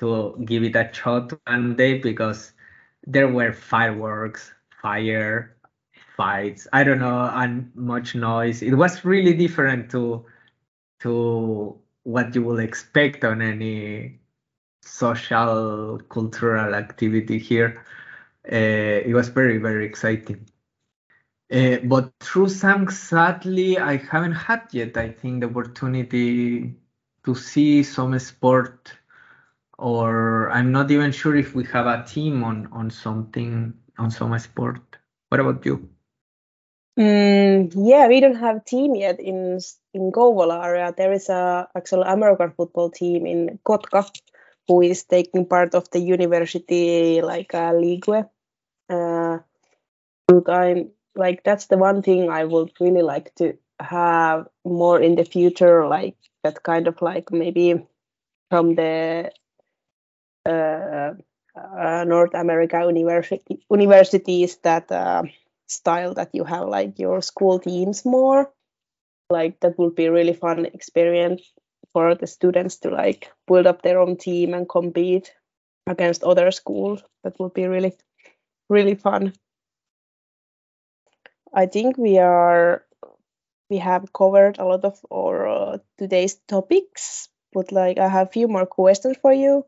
to 0.00 0.36
give 0.44 0.64
it 0.64 0.76
a 0.76 0.90
shot 0.92 1.32
one 1.46 1.76
day 1.76 1.98
because 1.98 2.52
there 3.06 3.28
were 3.28 3.52
fireworks, 3.52 4.52
fire, 4.82 5.56
fights 6.16 6.66
i 6.72 6.84
don't 6.84 6.98
know 6.98 7.30
and 7.34 7.74
much 7.74 8.14
noise. 8.14 8.62
It 8.62 8.74
was 8.74 9.04
really 9.04 9.32
different 9.34 9.90
to 9.92 10.26
to 11.00 11.78
what 12.04 12.34
you 12.34 12.42
will 12.42 12.58
expect 12.60 13.24
on 13.24 13.40
any 13.42 14.20
social 14.82 15.98
cultural 16.10 16.74
activity 16.74 17.38
here. 17.38 17.84
Uh, 18.52 19.08
it 19.08 19.14
was 19.14 19.28
very 19.28 19.58
very 19.58 19.86
exciting. 19.86 20.46
Uh, 21.52 21.78
but 21.84 22.12
through 22.20 22.48
some 22.48 22.88
sadly 22.90 23.78
i 23.78 23.96
haven't 23.96 24.32
had 24.32 24.62
yet 24.72 24.96
i 24.96 25.08
think 25.10 25.40
the 25.40 25.48
opportunity 25.48 26.76
to 27.24 27.34
see 27.34 27.82
some 27.82 28.18
sport 28.18 28.92
or 29.80 30.50
i'm 30.50 30.70
not 30.70 30.90
even 30.90 31.10
sure 31.10 31.36
if 31.36 31.54
we 31.54 31.64
have 31.64 31.86
a 31.86 32.04
team 32.04 32.44
on 32.44 32.68
on 32.72 32.90
something 32.90 33.72
on 33.98 34.10
some 34.10 34.38
sport 34.38 34.80
what 35.28 35.40
about 35.40 35.64
you 35.64 35.88
Mm, 36.98 37.72
yeah, 37.76 38.08
we 38.08 38.20
don't 38.20 38.36
have 38.36 38.64
team 38.64 38.94
yet 38.94 39.20
in 39.20 39.58
in 39.94 40.12
Kouvola 40.12 40.62
area. 40.62 40.92
There 40.94 41.12
is 41.12 41.30
a 41.30 41.68
actual 41.74 42.02
American 42.02 42.52
football 42.52 42.90
team 42.90 43.26
in 43.26 43.58
Kotka 43.64 44.04
who 44.68 44.82
is 44.82 45.04
taking 45.04 45.46
part 45.46 45.74
of 45.74 45.90
the 45.90 46.00
university 46.00 47.22
like 47.22 47.54
a 47.54 47.72
league. 47.72 48.08
Uh, 48.08 49.38
I'm 50.48 50.90
like 51.16 51.42
that's 51.44 51.66
the 51.66 51.78
one 51.78 52.02
thing 52.02 52.30
I 52.30 52.44
would 52.44 52.72
really 52.80 53.02
like 53.02 53.34
to 53.36 53.56
have 53.80 54.48
more 54.64 55.00
in 55.00 55.16
the 55.16 55.24
future, 55.24 55.88
like 55.88 56.16
that 56.44 56.62
kind 56.62 56.86
of 56.86 57.00
like 57.00 57.32
maybe 57.32 57.86
from 58.50 58.74
the 58.74 58.84
uh, 58.84 59.28
uh, 59.28 59.49
North 62.06 62.34
America 62.34 62.82
university 62.86 63.64
universities 63.70 64.56
that. 64.62 64.90
Uh, 64.90 65.22
style 65.70 66.14
that 66.14 66.30
you 66.34 66.44
have 66.44 66.68
like 66.68 66.98
your 66.98 67.22
school 67.22 67.58
teams 67.58 68.04
more. 68.04 68.52
Like 69.30 69.60
that 69.60 69.78
would 69.78 69.94
be 69.94 70.08
really 70.08 70.32
fun 70.32 70.66
experience 70.66 71.42
for 71.92 72.14
the 72.14 72.26
students 72.26 72.78
to 72.78 72.90
like 72.90 73.30
build 73.46 73.66
up 73.66 73.82
their 73.82 74.00
own 74.00 74.16
team 74.16 74.54
and 74.54 74.68
compete 74.68 75.32
against 75.86 76.24
other 76.24 76.50
schools. 76.50 77.02
That 77.22 77.38
would 77.38 77.54
be 77.54 77.66
really 77.66 77.94
really 78.68 78.96
fun. 78.96 79.32
I 81.54 81.66
think 81.66 81.96
we 81.96 82.18
are 82.18 82.84
we 83.70 83.78
have 83.78 84.12
covered 84.12 84.58
a 84.58 84.64
lot 84.64 84.84
of 84.84 84.98
our 85.12 85.46
uh, 85.48 85.78
today's 85.96 86.34
topics 86.48 87.28
but 87.52 87.70
like 87.72 87.98
i 87.98 88.08
have 88.08 88.28
a 88.28 88.30
few 88.30 88.48
more 88.48 88.66
questions 88.66 89.16
for 89.22 89.32
you 89.32 89.64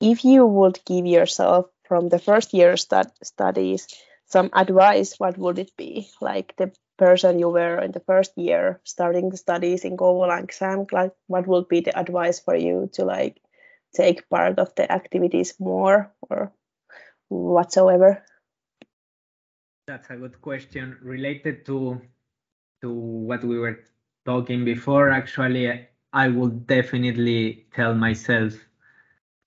if 0.00 0.24
you 0.24 0.44
would 0.46 0.80
give 0.84 1.06
yourself 1.06 1.66
from 1.88 2.08
the 2.08 2.18
first 2.18 2.52
year 2.52 2.76
stud- 2.76 3.12
studies 3.22 3.86
some 4.26 4.50
advice, 4.52 5.18
what 5.18 5.38
would 5.38 5.58
it 5.58 5.70
be? 5.76 6.08
Like 6.20 6.56
the 6.56 6.72
person 6.98 7.38
you 7.38 7.48
were 7.48 7.78
in 7.78 7.92
the 7.92 8.00
first 8.00 8.36
year 8.36 8.80
starting 8.84 9.30
the 9.30 9.36
studies 9.36 9.84
in 9.84 9.96
Kouvola 9.96 10.42
XAMK, 10.42 10.92
like 10.92 11.12
what 11.26 11.46
would 11.46 11.68
be 11.68 11.80
the 11.80 11.96
advice 11.98 12.40
for 12.40 12.56
you 12.56 12.90
to 12.94 13.04
like 13.04 13.40
take 13.94 14.28
part 14.28 14.58
of 14.58 14.74
the 14.74 14.90
activities 14.90 15.54
more 15.60 16.12
or 16.28 16.52
whatsoever? 17.28 18.24
That's 19.86 20.10
a 20.10 20.16
good 20.16 20.40
question 20.40 20.98
related 21.00 21.64
to 21.66 22.00
to 22.82 22.92
what 22.92 23.44
we 23.44 23.58
were 23.58 23.84
talking 24.24 24.64
before. 24.64 25.10
Actually, 25.10 25.86
I 26.12 26.28
would 26.28 26.66
definitely 26.66 27.66
tell 27.72 27.94
myself 27.94 28.54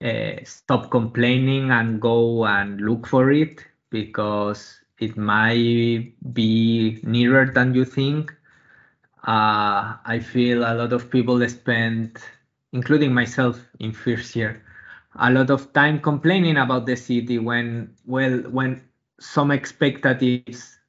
uh, 0.03 0.34
stop 0.44 0.89
complaining 0.91 1.72
and 1.72 2.01
go 2.01 2.46
and 2.46 2.82
look 2.82 3.08
for 3.08 3.32
it 3.32 3.65
because 3.89 4.82
it 5.00 5.18
might 5.18 6.13
be 6.34 7.00
nearer 7.03 7.46
than 7.46 7.74
you 7.74 7.86
think. 7.86 8.34
Uh, 9.27 9.96
I 10.06 10.20
feel 10.22 10.63
a 10.63 10.74
lot 10.74 10.94
of 10.94 11.10
people 11.12 11.48
spend, 11.50 12.18
including 12.72 13.13
myself 13.13 13.70
in 13.79 13.91
first 13.91 14.36
year, 14.36 14.62
a 15.15 15.32
lot 15.32 15.50
of 15.51 15.74
time 15.74 16.00
complaining 16.00 16.58
about 16.58 16.86
the 16.86 16.96
city 16.96 17.38
when, 17.39 17.94
well, 18.06 18.39
when 18.51 18.82
some 19.20 19.51
expectations 19.51 20.79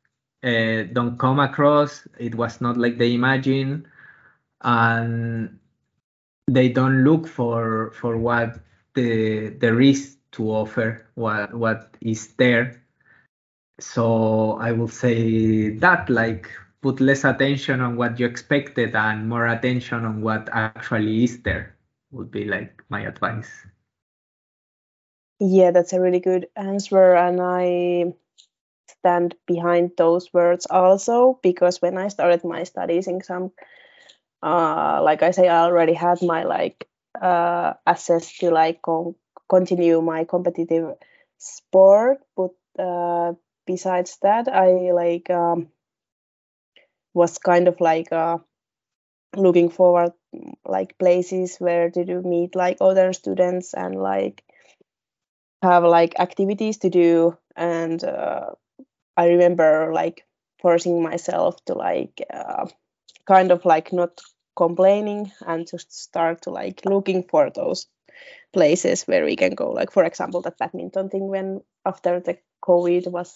uh, 0.42 0.82
don't 0.92 1.18
come 1.18 1.38
across, 1.40 2.06
it 2.18 2.34
was 2.34 2.60
not 2.60 2.76
like 2.76 2.98
they 2.98 3.14
imagine, 3.14 3.86
and 4.62 5.58
they 6.48 6.68
don't 6.68 7.04
look 7.04 7.26
for 7.26 7.90
for 7.92 8.16
what 8.16 8.58
the 9.02 9.78
is 9.80 10.16
to 10.32 10.50
offer, 10.50 11.06
what 11.14 11.54
what 11.54 11.96
is 12.00 12.28
there 12.34 12.80
so 13.80 14.58
I 14.60 14.72
will 14.72 14.88
say 14.88 15.70
that 15.78 16.08
like 16.10 16.50
put 16.82 17.00
less 17.00 17.24
attention 17.24 17.80
on 17.80 17.96
what 17.96 18.20
you 18.20 18.26
expected 18.26 18.94
and 18.94 19.28
more 19.28 19.46
attention 19.46 20.04
on 20.04 20.22
what 20.22 20.48
actually 20.52 21.24
is 21.24 21.42
there 21.42 21.74
would 22.10 22.30
be 22.30 22.44
like 22.44 22.82
my 22.88 23.00
advice. 23.02 23.50
Yeah, 25.38 25.70
that's 25.70 25.92
a 25.94 26.00
really 26.00 26.20
good 26.20 26.48
answer. 26.56 27.14
And 27.14 27.40
I 27.40 28.12
stand 28.88 29.34
behind 29.46 29.92
those 29.96 30.32
words 30.32 30.66
also 30.68 31.38
because 31.42 31.80
when 31.80 31.96
I 31.96 32.08
started 32.08 32.44
my 32.44 32.64
studies 32.64 33.06
in 33.06 33.20
XAMK, 33.20 33.52
uh, 34.42 35.00
like 35.02 35.22
I 35.22 35.30
say, 35.30 35.48
I 35.48 35.64
already 35.64 35.94
had 35.94 36.20
my 36.22 36.44
like 36.44 36.86
uh, 37.20 37.74
access 37.86 38.36
to 38.38 38.50
like 38.50 38.82
con- 38.82 39.14
continue 39.48 40.00
my 40.00 40.24
competitive 40.24 40.94
sport, 41.38 42.18
but 42.36 42.50
uh, 42.78 43.34
besides 43.66 44.18
that, 44.22 44.48
I 44.48 44.92
like 44.92 45.30
um, 45.30 45.68
was 47.14 47.38
kind 47.38 47.68
of 47.68 47.80
like 47.80 48.12
uh, 48.12 48.38
looking 49.36 49.70
forward 49.70 50.12
like 50.64 50.98
places 50.98 51.56
where 51.58 51.90
to 51.90 52.04
do 52.04 52.22
meet 52.22 52.54
like 52.54 52.78
other 52.80 53.12
students 53.12 53.74
and 53.74 53.96
like 53.96 54.44
have 55.62 55.84
like 55.84 56.18
activities 56.18 56.78
to 56.78 56.90
do. 56.90 57.36
And 57.56 58.02
uh, 58.02 58.50
i 59.16 59.26
remember 59.28 59.92
like 59.94 60.26
forcing 60.62 61.02
myself 61.02 61.56
to 61.66 61.74
like 61.74 62.22
uh, 62.32 62.66
kind 63.26 63.52
of 63.52 63.64
like 63.64 63.92
not 63.92 64.20
complaining 64.64 65.32
and 65.46 65.70
just 65.70 65.88
start 66.06 66.42
to 66.42 66.50
like 66.50 66.84
looking 66.84 67.22
for 67.22 67.50
those 67.50 67.86
places 68.52 69.04
where 69.04 69.24
we 69.24 69.36
can 69.36 69.54
go. 69.54 69.70
Like 69.70 69.92
for 69.92 70.04
example 70.04 70.42
that 70.42 70.58
badminton 70.58 71.08
thing 71.08 71.28
when 71.28 71.60
after 71.86 72.20
the 72.20 72.36
covid 72.62 73.10
was 73.10 73.30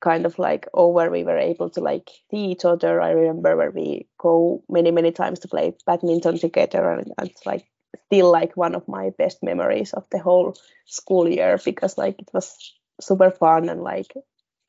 kind 0.00 0.26
of 0.26 0.38
like 0.38 0.68
over 0.74 1.04
we 1.10 1.24
were 1.24 1.38
able 1.38 1.70
to 1.70 1.80
like 1.80 2.10
see 2.30 2.44
each 2.52 2.64
other. 2.64 3.00
I 3.00 3.10
remember 3.12 3.56
where 3.56 3.70
we 3.70 4.06
go 4.18 4.62
many 4.68 4.90
many 4.90 5.12
times 5.12 5.40
to 5.40 5.48
play 5.48 5.72
badminton 5.86 6.38
together 6.38 6.84
and 6.92 7.12
it's 7.22 7.46
like 7.46 7.64
still 8.06 8.30
like 8.30 8.56
one 8.56 8.74
of 8.74 8.86
my 8.86 9.10
best 9.18 9.42
memories 9.42 9.94
of 9.94 10.04
the 10.10 10.18
whole 10.18 10.54
school 10.84 11.28
year 11.28 11.58
because 11.64 11.96
like 11.96 12.20
it 12.20 12.30
was 12.34 12.74
super 13.00 13.30
fun 13.30 13.68
and 13.68 13.82
like 13.82 14.12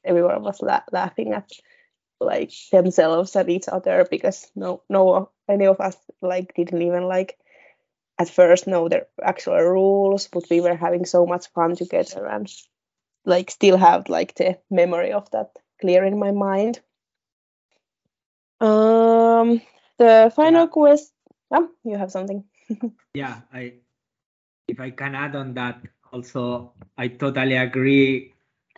everyone 0.06 0.42
was 0.42 0.62
la- 0.62 0.90
laughing 0.92 1.34
at 1.34 1.50
like 2.20 2.52
themselves 2.72 3.36
and 3.36 3.50
each 3.50 3.68
other 3.68 4.06
because 4.10 4.52
no 4.56 4.82
no 4.90 5.30
any 5.50 5.66
of 5.68 5.80
us 5.80 5.98
like 6.22 6.54
didn't 6.56 6.82
even 6.82 7.04
like 7.04 7.38
at 8.18 8.30
first 8.30 8.68
know 8.68 8.88
the 8.88 9.06
actual 9.22 9.58
rules 9.60 10.28
but 10.28 10.44
we 10.50 10.62
were 10.62 10.76
having 10.76 11.06
so 11.06 11.26
much 11.26 11.48
fun 11.54 11.76
together 11.76 12.26
and 12.28 12.52
like 13.26 13.52
still 13.52 13.78
have 13.78 14.10
like 14.10 14.36
the 14.36 14.58
memory 14.70 15.12
of 15.12 15.30
that 15.32 15.52
clear 15.82 16.04
in 16.06 16.18
my 16.20 16.32
mind 16.32 16.80
um 18.62 19.62
the 19.98 20.32
final 20.36 20.68
Yeah. 20.68 20.68
quest 20.68 21.14
oh, 21.52 21.70
you 21.84 21.98
have 21.98 22.12
something 22.12 22.44
yeah 23.14 23.42
i 23.54 23.74
if 24.68 24.80
i 24.80 24.90
can 24.90 25.16
add 25.16 25.36
on 25.36 25.54
that 25.54 25.82
also 26.12 26.74
i 26.98 27.08
totally 27.08 27.56
agree 27.56 28.34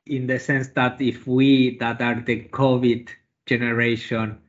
in 0.05 0.27
the 0.27 0.39
sense 0.39 0.69
that 0.69 0.99
if 1.01 1.27
we 1.27 1.77
that 1.77 2.01
are 2.01 2.21
the 2.21 2.43
covid 2.49 3.09
generation 3.47 4.39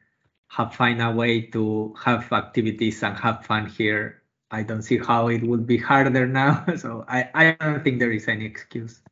have 0.49 0.75
find 0.75 1.01
a 1.03 1.11
way 1.11 1.43
to 1.43 1.95
have 2.03 2.33
activities 2.33 3.03
and 3.03 3.17
have 3.17 3.45
fun 3.45 3.67
here. 3.67 4.23
I 4.51 4.63
don't 4.63 4.83
see 4.83 4.99
how 4.99 5.29
it 5.29 5.43
would 5.43 5.67
be 5.67 5.77
harder 5.77 6.27
now 6.27 6.65
so 6.77 7.05
i 7.09 7.29
i 7.35 7.57
don't 7.61 7.85
think 7.85 7.99
there 7.99 8.13
is 8.13 8.29
any 8.29 8.47
excuse 8.47 9.03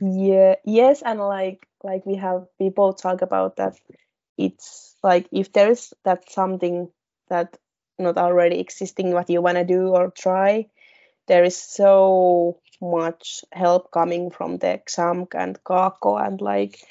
yeah 0.00 0.56
yes 0.64 1.02
and 1.02 1.20
like 1.20 1.66
like 1.84 2.04
we 2.04 2.16
have 2.16 2.46
people 2.58 2.92
talk 2.92 3.22
about 3.22 3.56
that 3.56 3.78
it's 4.36 4.96
like 5.02 5.28
if 5.30 5.52
there's 5.52 5.94
that 6.04 6.30
something 6.30 6.88
that 7.28 7.56
not 7.98 8.16
already 8.16 8.58
existing 8.58 9.12
what 9.12 9.30
you 9.30 9.40
want 9.40 9.56
to 9.56 9.64
do 9.64 9.88
or 9.88 10.10
try 10.10 10.66
there 11.28 11.44
is 11.44 11.56
so 11.56 12.58
much 12.80 13.44
help 13.52 13.92
coming 13.92 14.30
from 14.30 14.56
the 14.56 14.80
XAMK 14.88 15.34
and 15.34 15.62
Kaakko 15.62 16.18
and 16.26 16.40
like 16.40 16.82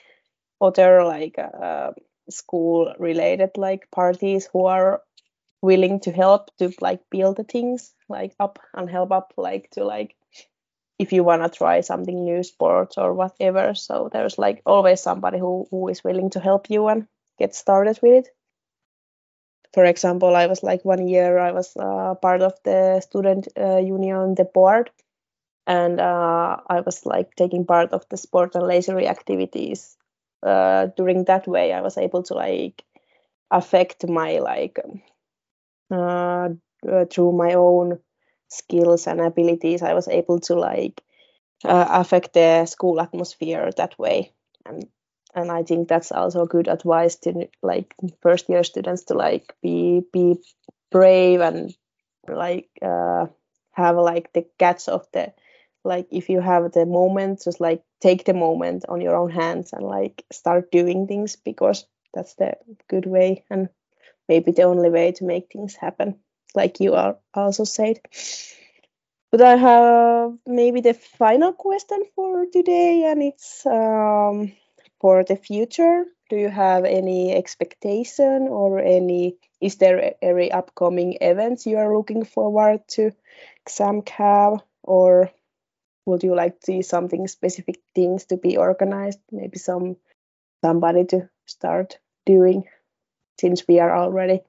other 0.61 1.03
like 1.03 1.37
uh, 1.37 1.91
school 2.29 2.93
related 2.99 3.51
like 3.57 3.89
parties 3.91 4.47
who 4.51 4.65
are 4.65 5.01
willing 5.61 5.99
to 6.01 6.11
help 6.11 6.55
to 6.57 6.71
like 6.81 7.01
build 7.09 7.37
the 7.37 7.43
things 7.43 7.93
like 8.07 8.33
up 8.39 8.59
and 8.73 8.89
help 8.89 9.11
up 9.11 9.33
like 9.37 9.69
to 9.71 9.83
like 9.83 10.15
if 10.99 11.13
you 11.13 11.23
want 11.23 11.41
to 11.41 11.57
try 11.57 11.81
something 11.81 12.25
new 12.25 12.43
sports 12.43 12.97
or 12.97 13.13
whatever. 13.13 13.73
So 13.73 14.09
there's 14.11 14.37
like 14.37 14.61
always 14.65 15.01
somebody 15.01 15.39
who, 15.39 15.65
who 15.71 15.87
is 15.87 16.03
willing 16.03 16.29
to 16.31 16.39
help 16.39 16.69
you 16.69 16.87
and 16.87 17.07
get 17.37 17.55
started 17.55 17.99
with 18.01 18.25
it. 18.25 18.29
For 19.73 19.85
example 19.85 20.35
i 20.35 20.47
was 20.47 20.63
like 20.63 20.83
one 20.83 21.07
year 21.07 21.37
i 21.37 21.51
was 21.51 21.77
uh, 21.77 22.15
part 22.15 22.41
of 22.41 22.53
the 22.63 23.01
student 23.01 23.47
uh, 23.55 23.77
union 23.77 24.33
the 24.33 24.45
board 24.45 24.89
and 25.67 25.99
uh, 25.99 26.57
i 26.67 26.79
was 26.81 27.05
like 27.05 27.35
taking 27.35 27.65
part 27.65 27.93
of 27.93 28.03
the 28.09 28.17
sport 28.17 28.55
and 28.55 28.65
leisure 28.65 28.99
activities 28.99 29.98
uh, 30.43 30.87
during 30.97 31.25
that 31.25 31.47
way 31.47 31.73
i 31.73 31.81
was 31.81 31.97
able 31.97 32.23
to 32.23 32.33
like 32.33 32.83
affect 33.51 34.07
my 34.07 34.39
like 34.39 34.79
uh, 35.91 36.49
uh, 36.89 37.05
through 37.05 37.31
my 37.33 37.53
own 37.53 37.99
skills 38.47 39.07
and 39.07 39.19
abilities 39.21 39.81
i 39.81 39.93
was 39.93 40.07
able 40.07 40.39
to 40.39 40.55
like 40.55 41.01
uh, 41.65 41.87
affect 41.89 42.33
the 42.33 42.65
school 42.65 43.01
atmosphere 43.01 43.69
that 43.77 43.97
way. 43.99 44.31
And 44.65 44.87
and 45.35 45.51
i 45.51 45.61
think 45.61 45.87
that's 45.87 46.11
also 46.11 46.45
good 46.47 46.67
advice 46.67 47.15
to 47.17 47.47
like 47.61 47.93
first 48.21 48.49
year 48.49 48.63
students 48.63 49.03
to 49.05 49.13
like 49.13 49.53
be 49.61 50.01
be 50.11 50.37
brave 50.91 51.39
and 51.39 51.75
like 52.27 52.69
uh, 52.81 53.27
have 53.71 53.95
like 53.97 54.33
the 54.33 54.45
catch 54.57 54.87
of 54.89 55.05
the 55.13 55.31
like 55.83 56.07
if 56.11 56.29
you 56.29 56.41
have 56.41 56.71
the 56.71 56.85
moment 56.85 57.43
just 57.43 57.61
like 57.61 57.83
take 57.99 58.25
the 58.25 58.33
moment 58.33 58.85
on 58.87 59.01
your 59.01 59.15
own 59.15 59.29
hands 59.29 59.73
and 59.73 59.85
like 59.85 60.23
start 60.31 60.71
doing 60.71 61.07
things 61.07 61.35
because 61.35 61.85
that's 62.13 62.35
the 62.35 62.53
good 62.87 63.05
way 63.05 63.43
and 63.49 63.69
maybe 64.27 64.51
the 64.51 64.63
only 64.63 64.89
way 64.89 65.11
to 65.11 65.25
make 65.25 65.51
things 65.51 65.75
happen 65.75 66.15
like 66.55 66.79
you 66.79 66.95
are 66.95 67.17
also 67.33 67.63
said. 67.63 67.99
But 69.31 69.41
i 69.41 69.55
have 69.55 70.37
maybe 70.47 70.81
the 70.81 70.93
final 70.93 71.53
question 71.53 72.03
for 72.15 72.45
today 72.47 73.03
and 73.05 73.21
it's 73.21 73.65
um, 73.65 74.51
for 74.99 75.23
the 75.23 75.35
future. 75.35 76.05
Do 76.29 76.35
you 76.37 76.49
have 76.49 76.85
any 76.85 77.33
expectation 77.33 78.47
or 78.49 78.79
any 78.79 79.37
is 79.61 79.75
there 79.75 80.15
any 80.21 80.51
upcoming 80.51 81.17
events 81.21 81.65
you 81.65 81.77
are 81.77 81.95
looking 81.95 82.23
forward 82.23 82.87
to 82.89 83.11
examcab 83.65 84.61
or 84.83 85.31
would 86.05 86.23
you 86.23 86.35
like 86.35 86.59
to 86.59 86.65
see 86.65 86.81
something 86.81 87.27
specific 87.27 87.81
things 87.93 88.25
to 88.25 88.37
be 88.37 88.57
organized 88.57 89.19
maybe 89.31 89.57
some 89.57 89.95
somebody 90.63 91.05
to 91.05 91.29
start 91.45 91.99
doing 92.25 92.63
since 93.39 93.67
we 93.67 93.79
are 93.79 93.95
already 93.95 94.41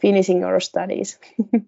finishing 0.00 0.44
our 0.44 0.60
studies 0.60 1.18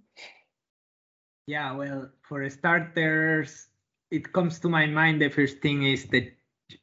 Yeah, 1.46 1.72
well, 1.78 2.10
for 2.22 2.48
starters, 2.50 3.68
it 4.10 4.32
comes 4.32 4.58
to 4.60 4.68
my 4.68 4.86
mind 4.86 5.22
the 5.22 5.28
first 5.28 5.62
thing 5.62 5.84
is 5.84 6.06
that 6.06 6.34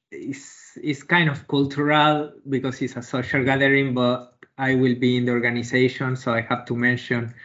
it's, 0.10 0.78
it's 0.82 1.04
kind 1.04 1.30
of 1.30 1.48
cultural 1.50 2.32
because 2.48 2.82
it's 2.82 2.96
a 2.96 3.02
social 3.02 3.44
gathering, 3.44 3.94
but 3.94 4.34
I 4.58 4.76
will 4.76 4.96
be 4.96 5.18
in 5.18 5.26
the 5.26 5.34
organization, 5.34 6.16
so 6.16 6.34
I 6.34 6.42
have 6.42 6.66
to 6.68 6.78
mention 6.78 7.36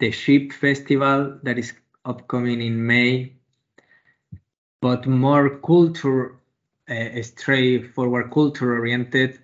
the 0.00 0.10
Ship 0.10 0.50
Festival 0.50 1.38
that 1.42 1.58
is 1.58 1.74
upcoming 2.06 2.62
in 2.62 2.86
May. 2.86 3.36
But 4.82 5.06
more 5.06 5.58
culture, 5.60 6.36
uh, 6.90 7.22
straightforward 7.22 8.30
culture 8.30 8.74
oriented. 8.78 9.40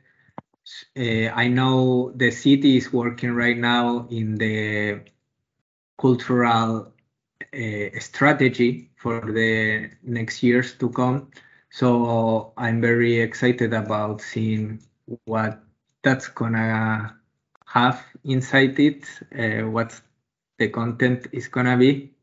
Uh, 0.97 1.29
I 1.35 1.49
know 1.49 2.13
the 2.15 2.31
city 2.31 2.77
is 2.77 2.93
working 2.93 3.33
right 3.33 3.57
now 3.57 4.07
in 4.11 4.37
the 4.37 5.01
cultural 5.99 6.93
uh, 7.55 8.01
strategy 8.01 8.91
for 8.97 9.21
the 9.33 9.91
next 10.03 10.43
years 10.43 10.75
to 10.79 10.91
come. 10.91 11.31
So 11.71 12.53
I'm 12.57 12.81
very 12.81 13.21
excited 13.21 13.75
about 13.75 14.23
seeing 14.23 14.81
what 15.25 15.63
that's 16.03 16.29
gonna 16.29 17.17
have 17.67 18.05
inside 18.25 18.79
it, 18.79 19.05
uh, 19.39 19.69
what 19.71 20.01
the 20.59 20.69
content 20.69 21.29
is 21.33 21.49
gonna 21.49 21.77
be. 21.77 22.15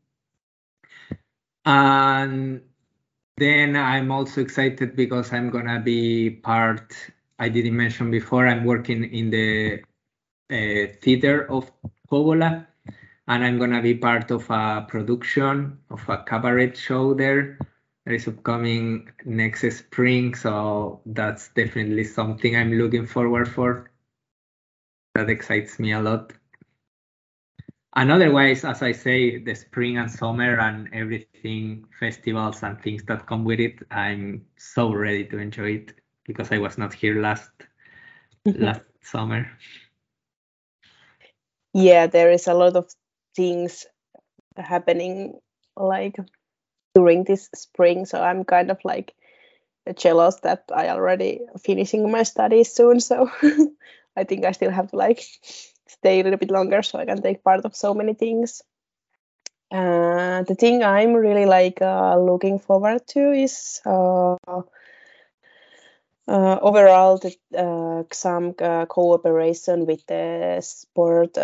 And 1.66 2.62
then 3.36 3.76
I'm 3.76 4.10
also 4.10 4.40
excited 4.40 4.96
because 4.96 5.32
I'm 5.32 5.50
gonna 5.50 5.80
be 5.80 6.30
part. 6.30 6.94
I 7.38 7.48
didn't 7.48 7.76
mention 7.76 8.10
before. 8.10 8.46
I'm 8.46 8.64
working 8.64 9.04
in 9.04 9.30
the 9.30 9.82
uh, 10.50 10.92
theater 11.02 11.50
of 11.50 11.70
Kouvola, 12.10 12.66
and 13.28 13.44
I'm 13.44 13.58
gonna 13.58 13.82
be 13.82 13.94
part 13.94 14.30
of 14.30 14.48
a 14.48 14.86
production 14.88 15.78
of 15.90 16.08
a 16.08 16.22
cabaret 16.22 16.74
show 16.74 17.14
there. 17.14 17.58
That 18.06 18.14
is 18.14 18.28
upcoming 18.28 19.10
next 19.24 19.68
spring, 19.76 20.34
so 20.34 21.00
that's 21.04 21.48
definitely 21.48 22.04
something 22.04 22.56
I'm 22.56 22.72
looking 22.72 23.06
forward 23.06 23.48
for. 23.48 23.90
That 25.14 25.28
excites 25.28 25.78
me 25.78 25.92
a 25.92 26.00
lot. 26.00 26.32
And 27.96 28.12
otherwise, 28.12 28.64
as 28.64 28.82
I 28.82 28.92
say, 28.92 29.38
the 29.38 29.54
spring 29.54 29.96
and 29.96 30.10
summer 30.10 30.60
and 30.60 30.88
everything, 30.92 31.86
festivals 31.98 32.62
and 32.62 32.80
things 32.80 33.02
that 33.04 33.26
come 33.26 33.44
with 33.44 33.58
it, 33.58 33.78
I'm 33.90 34.44
so 34.58 34.92
ready 34.92 35.24
to 35.26 35.38
enjoy 35.38 35.76
it 35.76 35.94
because 36.24 36.52
I 36.52 36.58
was 36.58 36.76
not 36.76 36.92
here 36.92 37.20
last 37.20 37.50
last 38.44 38.82
summer. 39.02 39.48
yeah 41.76 42.06
there 42.06 42.30
is 42.30 42.46
a 42.48 42.54
lot 42.54 42.74
of 42.74 42.90
things 43.34 43.84
happening 44.56 45.38
like 45.76 46.16
during 46.94 47.24
this 47.24 47.50
spring 47.54 48.06
so 48.06 48.22
i'm 48.22 48.44
kind 48.44 48.70
of 48.70 48.78
like 48.82 49.12
jealous 49.94 50.36
that 50.36 50.64
i 50.74 50.88
already 50.88 51.40
finishing 51.60 52.10
my 52.10 52.22
studies 52.22 52.72
soon 52.72 52.98
so 52.98 53.30
i 54.16 54.24
think 54.24 54.46
i 54.46 54.52
still 54.52 54.70
have 54.70 54.90
to 54.90 54.96
like 54.96 55.22
stay 55.86 56.20
a 56.20 56.22
little 56.24 56.38
bit 56.38 56.50
longer 56.50 56.82
so 56.82 56.98
i 56.98 57.04
can 57.04 57.22
take 57.22 57.42
part 57.44 57.64
of 57.64 57.74
so 57.76 57.94
many 57.94 58.14
things. 58.14 58.62
Uh, 59.70 60.42
the 60.44 60.54
thing 60.54 60.84
i'm 60.84 61.12
really 61.12 61.44
like 61.44 61.82
uh, 61.82 62.16
looking 62.16 62.58
forward 62.58 63.04
to 63.08 63.32
is 63.32 63.80
uh, 63.84 64.36
uh, 66.28 66.58
overall 66.62 67.18
the 67.18 67.36
uh, 67.56 68.02
some 68.12 68.54
uh, 68.60 68.86
cooperation 68.86 69.86
with 69.86 70.04
the 70.06 70.60
sport 70.60 71.36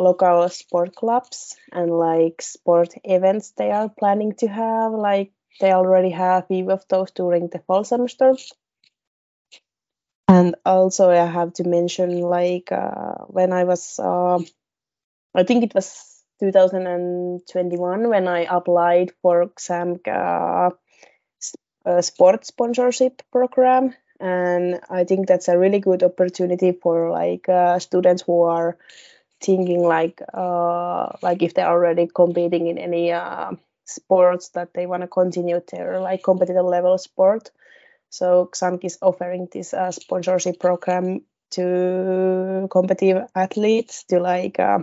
local 0.00 0.48
sport 0.48 0.94
clubs 0.94 1.56
and 1.72 1.90
like 1.90 2.40
sport 2.42 2.94
events 3.04 3.52
they 3.52 3.70
are 3.70 3.88
planning 3.88 4.32
to 4.34 4.46
have. 4.46 4.92
Like 4.92 5.32
they 5.60 5.72
already 5.72 6.10
have 6.10 6.44
a 6.44 6.46
few 6.46 6.70
of 6.70 6.84
those 6.88 7.10
during 7.12 7.48
the 7.48 7.58
fall 7.60 7.84
semester 7.84 8.34
and 10.28 10.56
also 10.64 11.10
I 11.10 11.26
have 11.26 11.52
to 11.54 11.64
mention 11.64 12.20
like 12.20 12.72
uh, 12.72 13.14
when 13.28 13.52
I 13.52 13.64
was 13.64 13.98
uh, 13.98 14.38
I 15.34 15.42
think 15.44 15.64
it 15.64 15.74
was 15.74 16.22
2021 16.40 18.08
when 18.08 18.28
I 18.28 18.40
applied 18.50 19.12
for 19.22 19.50
uh, 20.08 20.70
uh, 21.86 22.00
sports 22.02 22.48
sponsorship 22.48 23.22
program. 23.32 23.94
And 24.20 24.80
I 24.88 25.04
think 25.04 25.26
that's 25.26 25.48
a 25.48 25.58
really 25.58 25.80
good 25.80 26.02
opportunity 26.02 26.72
for 26.72 27.10
like 27.10 27.48
uh, 27.48 27.78
students 27.78 28.22
who 28.22 28.42
are 28.42 28.78
thinking 29.40 29.82
like 29.82 30.22
uh, 30.32 31.08
like 31.22 31.42
if 31.42 31.54
they're 31.54 31.68
already 31.68 32.06
competing 32.06 32.68
in 32.68 32.78
any 32.78 33.12
sports 33.86 34.50
that 34.50 34.72
they 34.74 34.86
want 34.86 35.02
to 35.02 35.08
continue 35.08 35.60
their 35.70 36.00
like 36.00 36.22
competitive 36.22 36.64
level 36.64 36.96
sport 36.96 37.50
so 38.10 38.50
XAMK 38.52 38.84
is 38.84 38.98
offering 39.02 39.48
this 39.52 39.74
uh, 39.74 39.90
sponsorship 39.90 40.60
program 40.60 41.20
to 41.52 42.68
competitive 42.70 43.28
athletes 43.34 44.04
to 44.04 44.20
like 44.20 44.58
uh, 44.58 44.80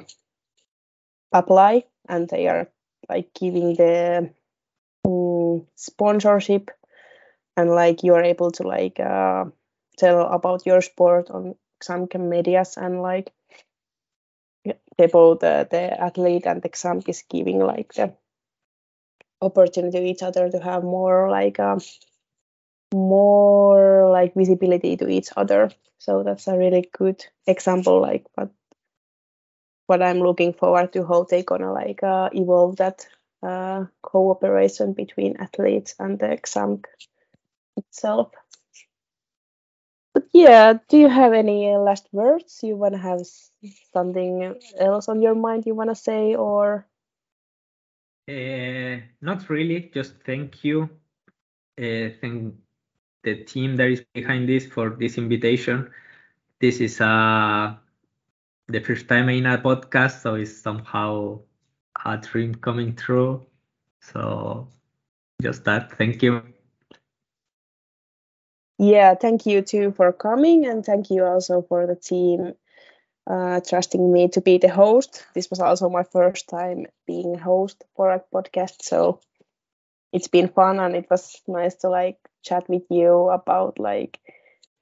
apply, 1.32 1.84
and 2.08 2.30
they 2.30 2.48
are 2.48 2.68
like 3.10 3.34
giving 3.34 3.76
the 3.76 4.32
um, 5.06 5.66
sponsorship, 5.76 6.72
and 7.58 7.70
like 7.70 8.04
you 8.04 8.14
are 8.16 8.24
able 8.24 8.52
to 8.52 8.64
like 8.64 9.00
uh, 9.00 9.46
tell 9.98 10.28
about 10.28 10.66
your 10.66 10.82
sport 10.82 11.30
on 11.30 11.56
XAMK 11.82 12.20
medias 12.20 12.78
and 12.78 13.02
like 13.02 13.32
they 14.98 15.08
both 15.08 15.40
the, 15.40 15.96
athlete 16.00 16.46
and 16.46 16.62
the 16.62 16.70
XAMK 16.70 17.10
is 17.10 17.24
giving 17.30 17.60
like 17.60 17.94
the 17.94 18.14
opportunity 19.42 20.00
to 20.00 20.06
each 20.06 20.24
other 20.24 20.50
to 20.50 20.60
have 20.60 20.84
more 20.84 21.30
like 21.30 21.60
uh, 21.60 21.80
more 22.94 24.10
like 24.10 24.34
visibility 24.36 24.98
to 24.98 25.08
each 25.08 25.30
other. 25.36 25.70
So 25.98 26.24
that's 26.24 26.48
a 26.48 26.58
really 26.58 26.90
good 26.98 27.24
example, 27.48 28.02
like 28.02 28.26
what 28.36 28.50
what 29.88 30.02
I'm 30.02 30.20
looking 30.20 30.54
forward 30.54 30.94
to 30.94 31.06
how 31.06 31.24
they're 31.24 31.44
gonna 31.44 31.74
like 31.74 32.02
uh, 32.02 32.30
evolve 32.34 32.78
that 32.78 33.06
uh, 33.44 33.86
cooperation 34.02 34.94
between 34.94 35.38
athletes 35.38 35.96
and 36.00 36.18
the 36.18 36.28
XAMK 36.28 36.86
itself. 37.78 38.32
But 40.14 40.24
yeah, 40.34 40.74
do 40.88 40.98
you 40.98 41.10
have 41.10 41.34
any 41.34 41.76
last 41.78 42.08
words? 42.12 42.60
You 42.64 42.78
wanna 42.78 42.98
have 42.98 43.22
something 43.94 44.56
else 44.78 45.10
on 45.10 45.22
your 45.22 45.36
mind 45.36 45.66
you 45.66 45.76
wanna 45.76 45.96
say, 45.96 46.36
or? 46.36 46.86
Uh, 48.30 49.02
not 49.22 49.50
really. 49.50 49.92
Just 49.94 50.16
thank 50.26 50.64
you. 50.64 50.90
Uh, 51.78 52.16
thank 52.22 52.56
the 53.24 53.44
team 53.44 53.78
that 53.78 53.90
is 53.90 54.04
behind 54.14 54.50
this 54.50 54.66
for 54.66 54.90
this 54.90 55.18
invitation. 55.18 55.90
This 56.60 56.80
is 56.80 57.02
uh, 57.02 57.76
the 58.68 58.80
first 58.80 59.08
time 59.08 59.30
in 59.30 59.46
a 59.46 59.58
podcast, 59.58 60.22
so 60.22 60.36
it's 60.36 60.56
somehow 60.56 61.40
a 62.06 62.18
dream 62.18 62.56
coming 62.56 62.96
true. 62.96 63.46
So 64.02 64.68
just 65.42 65.66
that. 65.66 65.98
Thank 65.98 66.24
you. 66.24 66.42
Yeah, 68.78 69.14
thank 69.16 69.46
you 69.46 69.62
too 69.62 69.92
for 69.92 70.12
coming, 70.12 70.66
and 70.66 70.84
thank 70.84 71.12
you 71.12 71.24
also 71.26 71.62
for 71.62 71.86
the 71.86 71.96
team 71.96 72.56
uh, 73.28 73.60
trusting 73.62 74.12
me 74.12 74.28
to 74.30 74.42
be 74.42 74.58
the 74.58 74.70
host. 74.70 75.26
This 75.34 75.50
was 75.50 75.60
also 75.60 75.90
my 75.90 76.04
first 76.04 76.50
time 76.50 76.88
being 77.06 77.36
a 77.36 77.40
host 77.40 77.84
for 77.96 78.12
a 78.12 78.24
podcast, 78.34 78.82
so 78.82 79.20
it's 80.12 80.28
been 80.28 80.47
fun 80.47 80.80
and 80.80 80.95
it 80.95 81.08
was 81.10 81.41
nice 81.47 81.76
to 81.76 81.89
like 81.89 82.17
chat 82.43 82.67
with 82.69 82.84
you 82.89 83.30
about 83.30 83.80
like 83.80 84.19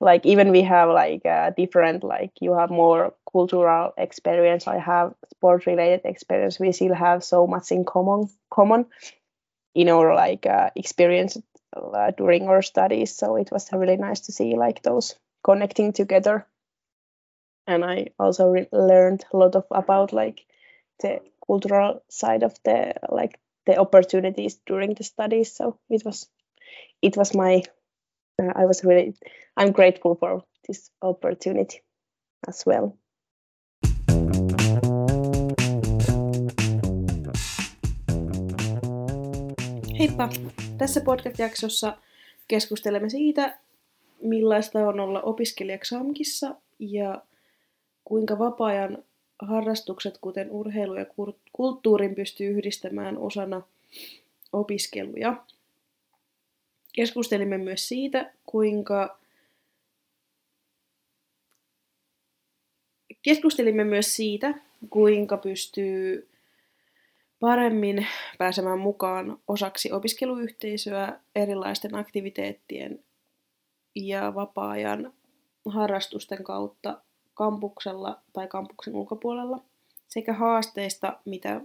like 0.02 0.26
even 0.26 0.52
we 0.52 0.62
have 0.62 0.90
like 0.90 1.26
a 1.26 1.54
different 1.58 2.04
like 2.04 2.32
you 2.40 2.58
have 2.58 2.70
more 2.70 3.14
cultural 3.32 3.94
experience 3.98 4.68
i 4.68 4.78
have 4.78 5.14
sport 5.32 5.66
related 5.66 6.02
experience 6.06 6.60
we 6.60 6.72
still 6.72 6.94
have 6.94 7.24
so 7.24 7.46
much 7.48 7.72
in 7.72 7.84
common 7.86 8.30
common 8.50 8.86
in 9.76 9.90
our 9.90 10.16
like 10.16 10.46
uh, 10.46 10.70
experience 10.76 11.38
uh, 11.76 12.12
during 12.12 12.48
our 12.48 12.62
studies. 12.62 13.16
So 13.16 13.36
it 13.36 13.50
was 13.52 13.72
really 13.72 13.98
nice 13.98 14.22
to 14.22 14.32
see 14.32 14.56
like 14.56 14.82
those 14.82 15.16
connecting 15.44 15.94
together. 15.94 16.46
And 17.68 17.86
i 17.86 18.08
also 18.18 18.48
re- 18.48 18.68
learned 18.72 19.26
a 19.32 19.38
lot 19.38 19.56
of 19.56 19.66
about 19.70 20.12
like 20.12 20.46
the 21.02 21.20
cultural 21.46 22.02
side 22.10 22.44
of 22.44 22.56
the 22.64 22.96
like 23.10 23.40
the 23.70 23.82
opportunities 23.82 24.62
during 24.70 24.96
the 24.96 25.04
studies 25.04 25.58
so 25.58 25.80
it 25.90 26.06
was 26.06 26.32
it 27.02 27.18
was 27.18 27.36
my 27.36 27.64
uh, 28.42 28.62
i 28.62 28.66
was 28.66 28.84
really 28.84 29.14
i'm 29.58 29.72
grateful 29.72 30.16
for 30.16 30.42
this 30.68 30.92
opportunity 31.02 31.84
as 32.48 32.66
well 32.68 32.90
Heippa! 40.00 40.30
Tässä 40.78 41.02
podcast-jaksossa 41.02 41.98
keskustelemme 42.48 43.10
siitä, 43.10 43.58
millaista 44.22 44.80
on 44.88 45.00
olla 45.00 45.22
opiskelija 45.22 45.78
XAMKissa 45.78 46.56
ja 46.80 47.22
kuinka 48.04 48.40
vapaa-ajan 48.40 49.04
harrastukset, 49.40 50.18
kuten 50.18 50.52
urheilu 50.52 50.96
ja 50.96 51.06
kulttuurin, 51.54 52.16
pystyy 52.16 52.50
yhdistämään 52.50 53.18
osana 53.18 53.62
opiskeluja. 54.54 55.44
Keskustelimme 56.94 57.58
myös 57.58 57.88
siitä, 57.88 58.34
kuinka 58.46 59.20
Keskustelimme 63.22 63.84
myös 63.84 64.16
siitä, 64.16 64.54
kuinka 64.90 65.38
pystyy 65.38 66.30
paremmin 67.40 68.08
pääsemään 68.38 68.80
mukaan 68.80 69.38
osaksi 69.48 69.92
opiskeluyhteisöä 69.92 71.20
erilaisten 71.36 71.96
aktiviteettien 71.96 73.04
ja 73.96 74.36
vapaa-ajan 74.36 75.14
harrastusten 75.66 76.44
kautta 76.44 77.02
kampuksella 77.40 78.20
tai 78.34 78.48
kampuksen 78.48 78.96
ulkopuolella 78.96 79.60
sekä 80.08 80.34
haasteista, 80.34 81.20
mitä 81.26 81.62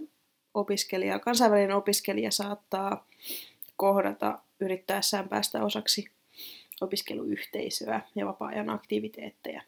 opiskelija, 0.53 1.19
kansainvälinen 1.19 1.75
opiskelija 1.75 2.31
saattaa 2.31 3.07
kohdata 3.75 4.39
yrittäessään 4.59 5.29
päästä 5.29 5.63
osaksi 5.63 6.05
opiskeluyhteisöä 6.81 8.01
ja 8.15 8.25
vapaa-ajan 8.25 8.69
aktiviteetteja. 8.69 9.61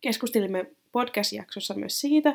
Keskustelimme 0.00 0.70
podcast-jaksossa 0.92 1.74
myös 1.74 2.00
siitä, 2.00 2.34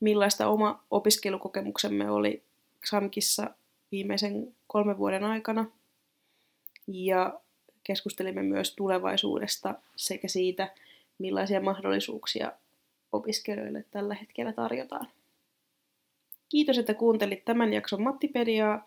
millaista 0.00 0.46
oma 0.46 0.84
opiskelukokemuksemme 0.90 2.10
oli 2.10 2.42
XAMKissa 2.86 3.50
viimeisen 3.90 4.54
kolmen 4.66 4.98
vuoden 4.98 5.24
aikana. 5.24 5.66
Ja 6.86 7.40
keskustelimme 7.84 8.42
myös 8.42 8.74
tulevaisuudesta 8.74 9.74
sekä 9.96 10.28
siitä, 10.28 10.68
millaisia 11.18 11.60
mahdollisuuksia 11.60 12.52
opiskelijoille 13.12 13.84
tällä 13.90 14.14
hetkellä 14.14 14.52
tarjotaan. 14.52 15.06
Kiitos, 16.48 16.78
että 16.78 16.94
kuuntelit 16.94 17.44
tämän 17.44 17.72
jakson 17.72 18.02
Mattipediaa 18.02 18.86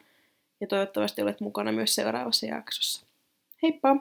ja 0.62 0.68
toivottavasti 0.68 1.22
olet 1.22 1.42
mukana 1.42 1.72
myös 1.72 1.96
seuraavassa 1.96 2.46
jaksossa. 2.46 3.06
Heippa! 3.64 3.96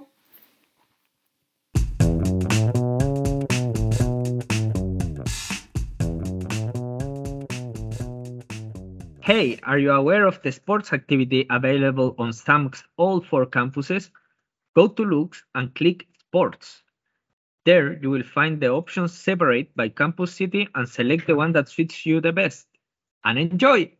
Hey, 9.28 9.56
are 9.62 9.82
you 9.82 9.90
aware 9.90 10.26
of 10.26 10.42
the 10.42 10.50
sports 10.50 10.92
activity 10.92 11.46
available 11.48 12.14
on 12.18 12.32
XAMK's 12.32 12.84
all 12.98 13.20
four 13.20 13.46
campuses? 13.46 14.12
Go 14.74 14.88
to 14.88 15.02
Lux 15.02 15.44
and 15.54 15.68
click 15.78 16.06
Sports. 16.18 16.83
There, 17.64 17.98
you 18.00 18.10
will 18.10 18.22
find 18.22 18.60
the 18.60 18.68
options 18.70 19.12
separate 19.12 19.74
by 19.76 19.88
campus 19.90 20.34
city 20.34 20.68
and 20.74 20.88
select 20.88 21.26
the 21.26 21.36
one 21.36 21.52
that 21.52 21.68
suits 21.68 22.06
you 22.06 22.20
the 22.20 22.32
best. 22.32 22.68
And 23.24 23.38
enjoy! 23.38 23.92